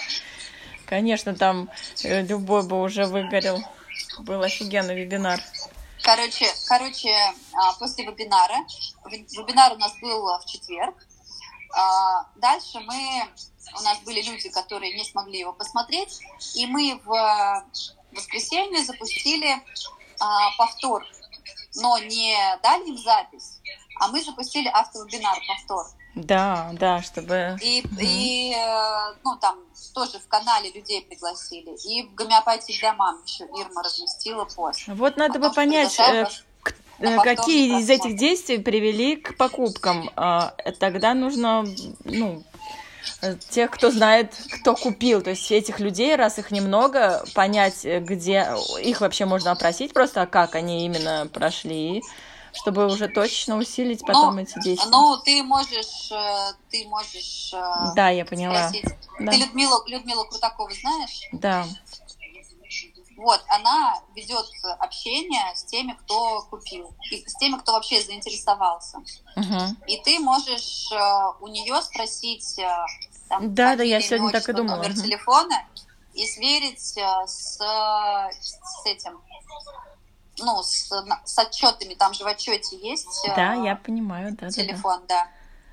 Конечно, 0.86 1.36
там 1.36 1.70
э, 2.04 2.22
любой 2.22 2.63
бы 2.63 2.82
уже 2.82 3.06
выгорел. 3.06 3.60
Был 4.20 4.43
офигенный 4.43 4.96
вебинар. 4.96 5.41
Короче, 6.04 6.46
короче, 6.67 7.10
а, 7.54 7.74
после 7.74 8.06
вебинара, 8.06 8.65
вебинар 9.06 9.74
у 9.74 9.78
нас 9.78 9.93
был 10.00 10.28
в 10.39 10.46
четверг, 10.46 10.96
дальше 12.36 12.80
мы 12.80 13.30
у 13.78 13.82
нас 13.82 14.00
были 14.06 14.22
люди, 14.22 14.50
которые 14.50 14.96
не 14.96 15.04
смогли 15.04 15.40
его 15.40 15.54
посмотреть, 15.54 16.20
и 16.56 16.66
мы 16.66 17.00
в 17.04 17.66
воскресенье 18.12 18.84
запустили 18.84 19.62
а, 20.20 20.52
повтор, 20.58 21.06
но 21.76 21.98
не 22.00 22.36
дали 22.64 22.90
им 22.90 22.98
запись, 22.98 23.60
а 24.00 24.08
мы 24.08 24.24
запустили 24.24 24.68
автовебинар 24.68 25.38
повтор. 25.48 25.86
Да, 26.16 26.72
да, 26.74 27.02
чтобы... 27.04 27.58
И, 27.62 27.84
угу. 27.86 27.96
и 28.00 28.52
э, 28.52 29.16
ну, 29.24 29.38
там 29.38 29.60
тоже 29.94 30.18
в 30.18 30.28
канале 30.28 30.72
людей 30.72 31.04
пригласили. 31.04 31.78
И 31.88 32.08
в 32.08 32.16
гомеопатии 32.16 32.76
для 32.80 32.94
мам 32.94 33.22
еще 33.24 33.44
Ирма 33.44 33.84
разместила 33.84 34.46
пост. 34.46 34.82
Вот 34.88 35.16
надо 35.18 35.38
бы 35.38 35.52
понять, 35.52 35.96
э, 37.00 37.06
э 37.06 37.20
какие 37.24 37.80
из 37.80 37.90
этих 37.90 38.16
действий 38.16 38.60
привели 38.60 39.16
к 39.16 39.38
покупкам. 39.38 40.10
А, 40.16 40.54
тогда 40.80 41.14
нужно, 41.14 41.66
ну, 42.04 42.44
тех, 43.50 43.72
кто 43.72 43.92
знает, 43.92 44.34
кто 44.60 44.76
купил. 44.76 45.22
То 45.22 45.32
есть 45.32 45.52
этих 45.52 45.80
людей, 45.80 46.16
раз 46.16 46.40
их 46.40 46.52
немного, 46.52 47.24
понять, 47.34 47.84
где 47.84 48.48
их 48.82 49.02
вообще 49.02 49.26
можно 49.26 49.52
опросить 49.52 49.94
просто, 49.94 50.24
а 50.24 50.28
как 50.28 50.56
они 50.56 50.86
именно 50.86 51.28
прошли. 51.32 52.02
чтобы 52.54 52.88
уже 52.88 53.08
точно 53.08 53.58
усилить 53.58 54.02
потом 54.02 54.36
Ну, 54.36 54.42
эти 54.42 54.60
действия. 54.62 54.90
Ну, 54.90 55.18
ты 55.18 55.44
можешь, 55.44 56.12
э, 56.12 56.54
ты 56.72 56.88
можешь 56.88 57.54
э, 57.54 57.94
Да, 57.96 58.10
я 58.10 58.26
поняла. 58.26 58.70
спросить. 58.70 58.86
Да. 59.20 59.32
Ты 59.32 59.38
Людмилу, 59.38 59.84
Людмилу 59.86 60.26
Крутакову 60.26 60.72
знаешь? 60.72 61.20
Да. 61.34 61.66
Вот, 63.18 63.44
она 63.50 63.96
ведет 64.16 64.46
общение 64.80 65.56
с 65.56 65.64
теми, 65.64 65.94
кто 65.94 66.44
купил, 66.52 66.94
и 67.10 67.28
с 67.28 67.34
теми, 67.38 67.58
кто 67.58 67.72
вообще 67.74 68.00
заинтересовался. 68.00 69.00
Мгм. 69.36 69.76
И 69.88 69.98
ты 70.04 70.20
можешь 70.20 70.92
э, 70.92 71.42
у 71.42 71.48
нее 71.48 71.82
спросить, 71.82 72.60
э, 72.60 72.70
там, 73.28 73.56
Да, 73.56 73.76
да, 73.76 73.82
я 73.82 74.02
сегодня 74.02 74.32
так 74.32 74.48
и 74.48 74.54
думала, 74.54 74.78
номер 74.78 74.94
телефона 74.94 75.66
и 76.14 76.28
сверить 76.28 76.96
э, 76.96 77.28
с, 77.28 77.58
с 77.58 78.86
этим, 78.86 79.20
ну, 80.38 80.62
с, 80.62 80.92
с 81.26 81.40
отчетами, 81.40 81.96
там 81.96 82.14
же 82.14 82.24
в 82.24 82.28
отчете 82.28 82.78
есть 82.78 83.28
Да, 83.36 83.56
я 83.56 83.76
понимаю, 83.76 84.34
да, 84.34 84.38
да, 84.42 84.46
да. 84.46 84.52
телефон, 84.52 85.02
да. 85.08 85.28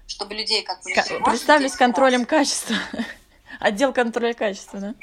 чтобы 0.07 0.35
людей 0.35 0.63
как 0.63 0.83
бы... 0.83 0.95
раз. 0.95 1.77
контролем 1.77 2.25
качества. 2.25 2.77
Отдел 3.61 3.93
контроля 3.93 4.33
качества, 4.33 4.81
да? 4.81 4.95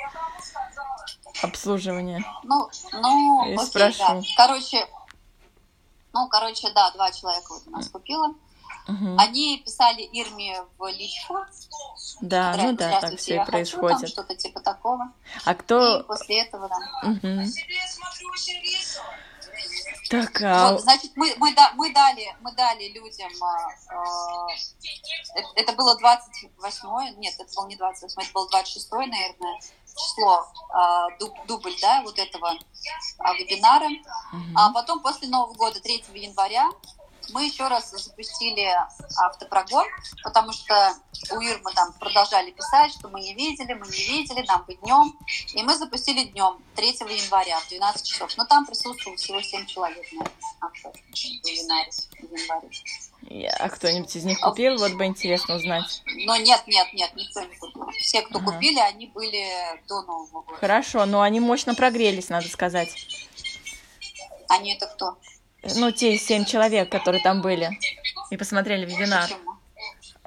Обслуживание. 1.41 2.23
Ну, 2.43 2.69
ну, 2.93 3.45
И 3.47 3.53
окей, 3.55 3.65
спрошу. 3.65 3.97
да. 3.99 4.21
Короче, 4.37 4.87
ну, 6.13 6.27
короче, 6.29 6.69
да, 6.73 6.91
два 6.91 7.11
человека 7.11 7.53
вот 7.53 7.63
у 7.67 7.71
нас 7.71 7.89
купила. 7.89 8.33
Мгм. 8.87 9.17
Они 9.19 9.61
писали 9.63 10.01
Ирме 10.01 10.61
в 10.77 10.87
личку. 10.87 11.37
Да, 12.21 12.55
ну 12.57 12.73
да, 12.73 12.89
так 12.89 12.97
«Здравствуйте, 12.97 13.17
все 13.17 13.31
и 13.31 13.35
я 13.35 13.45
хочу», 13.45 13.51
там 13.51 13.79
происходит. 13.81 14.09
что-то 14.09 14.35
типа 14.35 14.59
такого. 14.59 15.11
А 15.45 15.53
И 15.53 15.55
кто... 15.55 16.03
после 16.03 16.41
этого, 16.41 16.67
да. 16.67 17.09
Мгм. 17.09 17.45
Так, 20.11 20.41
а... 20.41 20.71
Вот, 20.73 20.81
значит, 20.81 21.11
мы, 21.15 21.33
мы, 21.37 21.53
да- 21.53 21.71
мы, 21.75 21.93
дали, 21.93 22.35
мы 22.41 22.51
дали 22.51 22.89
людям, 22.89 23.31
а, 23.41 23.67
а, 23.95 24.47
это, 25.55 25.71
было 25.71 25.97
28 25.97 27.17
нет, 27.17 27.33
это 27.39 27.49
было 27.55 27.67
не 27.67 27.77
28 27.77 28.21
это 28.21 28.33
было 28.33 28.49
26 28.49 28.91
наверное, 28.91 29.59
число, 29.87 30.45
а, 30.73 31.09
дуб- 31.11 31.45
дубль, 31.47 31.75
да, 31.81 32.01
вот 32.01 32.19
этого 32.19 32.57
а, 33.19 33.33
вебинара. 33.35 33.87
мгм. 34.33 34.57
А 34.57 34.73
потом 34.73 34.99
после 34.99 35.29
Нового 35.29 35.53
года, 35.53 35.79
3 35.79 36.03
января, 36.15 36.69
мы 37.31 37.45
еще 37.45 37.67
раз 37.67 37.91
запустили 37.91 38.67
автопрогон, 39.17 39.85
потому 40.23 40.51
что 40.53 40.93
у 41.31 41.39
Ирмы 41.39 41.71
там 41.73 41.93
продолжали 41.93 42.51
писать, 42.51 42.91
что 42.93 43.07
мы 43.09 43.21
не 43.21 43.33
видели, 43.33 43.73
мы 43.73 43.85
не 43.87 44.03
видели, 44.03 44.45
нам 44.47 44.63
бы 44.63 44.75
днем. 44.75 45.17
И 45.53 45.63
мы 45.63 45.75
запустили 45.75 46.23
днем, 46.23 46.61
3 46.75 46.87
января, 46.87 47.59
в 47.59 47.69
12 47.69 48.05
часов. 48.07 48.31
Но 48.37 48.45
там 48.45 48.65
присутствовало 48.65 49.17
всего 49.17 49.41
7 49.41 49.65
человек 49.65 50.05
на 50.11 50.19
январе. 51.43 52.69
А 53.59 53.69
кто-нибудь 53.69 54.15
из 54.15 54.25
них 54.25 54.39
купил? 54.39 54.77
Вот 54.77 54.93
бы 54.93 55.05
интересно 55.05 55.55
узнать. 55.55 56.01
Но 56.25 56.35
нет, 56.37 56.63
нет, 56.67 56.87
нет, 56.93 57.15
никто 57.15 57.41
не 57.41 57.55
купил. 57.55 57.89
Все, 57.99 58.21
кто 58.21 58.39
Ага. 58.39 58.51
купили, 58.53 58.79
они 58.79 59.07
были 59.07 59.47
до 59.87 60.01
Нового 60.01 60.41
года. 60.41 60.57
Хорошо, 60.57 61.05
но 61.05 61.21
они 61.21 61.39
мощно 61.39 61.75
прогрелись, 61.75 62.29
надо 62.29 62.49
сказать. 62.49 62.89
Они 64.49 64.73
это 64.73 64.87
кто? 64.87 65.17
Ну, 65.63 65.91
те 65.91 66.17
семь 66.17 66.45
человек, 66.45 66.89
которые 66.89 67.21
там 67.21 67.41
были 67.41 67.69
и 68.29 68.37
посмотрели 68.37 68.85
вебинар. 68.85 69.29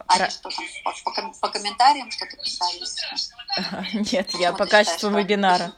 Они 0.06 0.30
что 0.30 0.50
там, 0.50 0.64
по, 0.84 0.92
по 1.04 1.12
ком- 1.12 1.34
по 1.40 1.48
комментариям 1.48 2.10
что-то 2.10 2.36
писали? 2.36 2.80
Нет, 4.12 4.30
я 4.34 4.52
по 4.52 4.66
качеству 4.66 5.10
вебинара. 5.10 5.72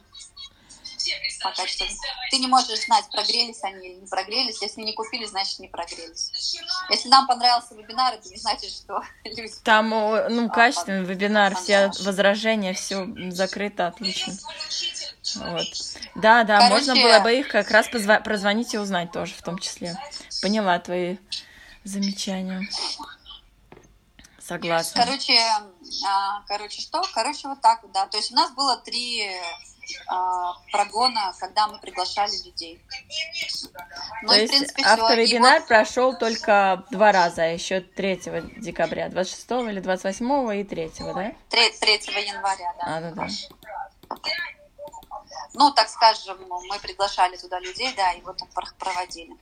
Пока 1.47 1.65
что 1.65 1.85
ты 2.29 2.39
не 2.39 2.47
можешь 2.47 2.85
знать, 2.85 3.05
прогрелись 3.09 3.63
они 3.63 3.87
или 3.87 3.99
не 4.01 4.07
прогрелись. 4.07 4.61
Если 4.61 4.81
не 4.81 4.91
купили, 4.91 5.23
значит 5.25 5.59
не 5.59 5.69
прогрелись. 5.69 6.59
Если 6.89 7.07
нам 7.07 7.25
понравился 7.25 7.73
вебинар, 7.73 8.15
это 8.15 8.27
не 8.27 8.35
значит, 8.35 8.69
что 8.69 9.01
люди... 9.23 9.49
Там, 9.63 9.89
ну, 9.89 10.47
А, 10.47 10.49
качественный 10.49 11.05
вебинар, 11.05 11.55
все 11.55 11.89
возражения, 12.01 12.73
все 12.73 13.07
закрыто, 13.31 13.87
отлично. 13.87 14.33
Вот. 15.35 15.65
Да, 16.15 16.43
да, 16.43 16.59
Короче- 16.59 16.73
можно 16.73 16.95
было 17.01 17.19
бы 17.19 17.39
их 17.39 17.47
как 17.47 17.71
раз 17.71 17.87
позва- 17.87 18.21
прозвонить 18.21 18.73
и 18.73 18.77
узнать 18.77 19.13
тоже, 19.13 19.33
в 19.33 19.41
том 19.41 19.57
числе. 19.57 19.95
Поняла 20.41 20.79
твои 20.79 21.17
замечания. 21.85 22.67
Согласна. 24.39 25.03
Короче, 25.03 25.37
а, 26.07 26.41
короче, 26.47 26.81
что? 26.81 27.01
Короче, 27.13 27.47
вот 27.49 27.61
так 27.61 27.83
вот, 27.83 27.91
да. 27.91 28.05
То 28.07 28.17
есть 28.17 28.31
у 28.31 28.35
нас 28.35 28.51
было 28.51 28.77
три 28.77 29.27
а, 29.27 29.66
прогона, 30.71 31.33
когда 31.39 31.67
мы 31.67 31.79
приглашали 31.79 32.31
людей. 32.45 32.81
Ну 34.23 34.29
То 34.29 34.35
и, 34.35 34.37
в 34.37 34.41
есть 34.41 34.53
принципе, 34.53 34.83
автовебинар 34.83 35.59
вот- 35.59 35.67
прошел 35.67 36.17
только 36.17 36.83
два 36.91 37.11
раза, 37.11 37.43
а 37.43 37.45
еще 37.47 37.81
3 37.81 38.15
декабря, 38.57 39.09
26 39.09 39.51
или 39.69 39.79
28 39.79 40.59
и 40.59 40.63
3, 40.63 40.91
да? 41.13 41.33
3, 41.49 41.71
3 41.99 42.27
января, 42.27 42.73
да. 42.79 42.97
А, 42.97 43.01
да, 43.01 43.11
да. 43.11 43.27
Ну, 45.53 45.71
так 45.71 45.89
скажем, 45.89 46.37
мы 46.47 46.77
приглашали 46.79 47.35
туда 47.35 47.59
людей, 47.59 47.91
да, 47.95 48.11
и 48.13 48.21
вот 48.21 48.37
там 48.37 48.47
пр- 48.53 48.75
проводили. 48.77 49.33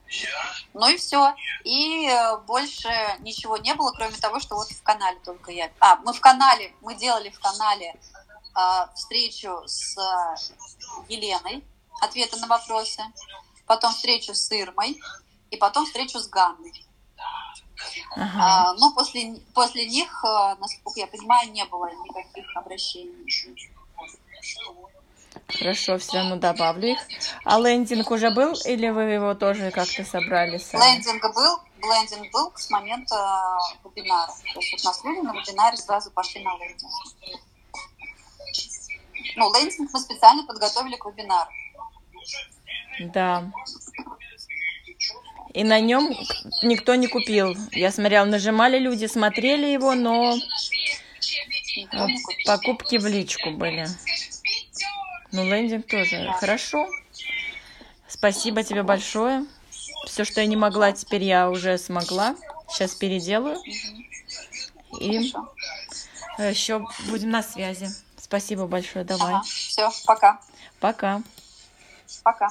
Ну 0.74 0.88
и 0.88 0.96
все. 0.96 1.34
И 1.66 2.08
э, 2.08 2.38
больше 2.48 2.90
ничего 3.20 3.58
не 3.58 3.74
было, 3.74 3.92
кроме 3.92 4.16
того, 4.16 4.40
что 4.40 4.56
вот 4.56 4.70
в 4.72 4.82
канале 4.84 5.20
только 5.26 5.52
я. 5.52 5.70
А, 5.80 5.98
мы 5.98 6.14
в 6.14 6.22
канале, 6.22 6.74
мы 6.82 6.96
делали 6.96 7.30
в 7.32 7.40
канале 7.40 7.96
встречу 8.96 9.62
с 9.66 9.98
э, 9.98 10.36
Еленой, 11.10 11.64
ответы 12.02 12.38
на 12.38 12.48
вопросы, 12.48 13.02
потом 13.66 13.94
встречу 13.94 14.34
с 14.34 14.52
Ирмой, 14.52 15.00
и 15.52 15.58
потом 15.58 15.86
встречу 15.86 16.20
с 16.20 16.28
Ганной. 16.28 16.86
Ага. 18.16 18.32
А, 18.40 18.74
но 18.76 18.94
после, 18.94 19.38
после 19.54 19.86
них, 19.86 20.24
э, 20.24 20.56
насколько 20.60 21.00
я 21.00 21.08
понимаю, 21.08 21.52
не 21.52 21.66
было 21.66 21.90
никаких 22.06 22.46
обращений. 22.56 23.26
Хорошо, 25.48 25.98
все 25.98 26.18
равно 26.18 26.38
добавлю 26.38 26.92
их. 26.92 27.00
А 27.44 27.60
лендинг 27.60 28.10
уже 28.10 28.32
был 28.32 28.54
или 28.66 28.90
вы 28.90 29.04
его 29.04 29.36
тоже 29.36 29.72
как-то 29.72 30.04
собрали 30.04 30.58
сами? 30.58 30.82
Лендинг 30.82 31.24
был, 31.36 31.60
лендинг 31.82 32.32
был 32.32 32.52
с 32.56 32.70
момента 32.70 33.16
вебинара. 33.84 34.32
То 34.54 34.60
есть 34.60 34.72
вот 34.74 34.82
у 34.82 34.88
нас 34.88 35.04
люди 35.04 35.20
на 35.20 35.34
вебинаре 35.34 35.78
сразу 35.78 36.12
пошли 36.12 36.44
на 36.44 36.58
лендинг. 36.58 36.92
Ну, 39.36 39.54
лендинг 39.54 39.90
мы 39.94 40.00
специально 40.00 40.46
подготовили 40.46 40.96
к 40.96 41.06
вебинару. 41.06 41.50
Да. 43.00 43.52
И 45.54 45.64
на 45.64 45.80
нем 45.80 46.14
никто 46.64 46.96
не 46.96 47.08
купил. 47.08 47.56
Я 47.72 47.92
смотрела, 47.92 48.26
нажимали 48.26 48.78
люди, 48.78 49.06
смотрели 49.06 49.68
его, 49.68 49.94
но 49.94 50.36
покупки 52.46 52.98
в 52.98 53.06
личку 53.06 53.52
были. 53.52 53.88
Ну, 55.32 55.46
лендинг 55.50 55.88
тоже. 55.88 56.32
Хорошо. 56.40 56.88
Спасибо 58.08 58.64
тебе 58.64 58.84
большое. 58.84 59.46
Все, 60.06 60.24
что 60.24 60.42
я 60.42 60.48
не 60.48 60.56
могла, 60.56 60.92
теперь 60.92 61.24
я 61.24 61.50
уже 61.50 61.78
смогла. 61.78 62.36
Сейчас 62.70 62.96
переделаю. 62.96 63.58
И 65.00 65.34
еще 66.38 66.86
будем 67.10 67.32
на 67.32 67.44
связи. 67.44 67.90
Спасибо 68.26 68.66
большое. 68.66 69.06
Давай. 69.06 69.36
Ага, 69.36 69.44
все, 69.44 69.92
пока. 70.08 70.40
Пока. 70.80 71.22
Пока. 72.24 72.50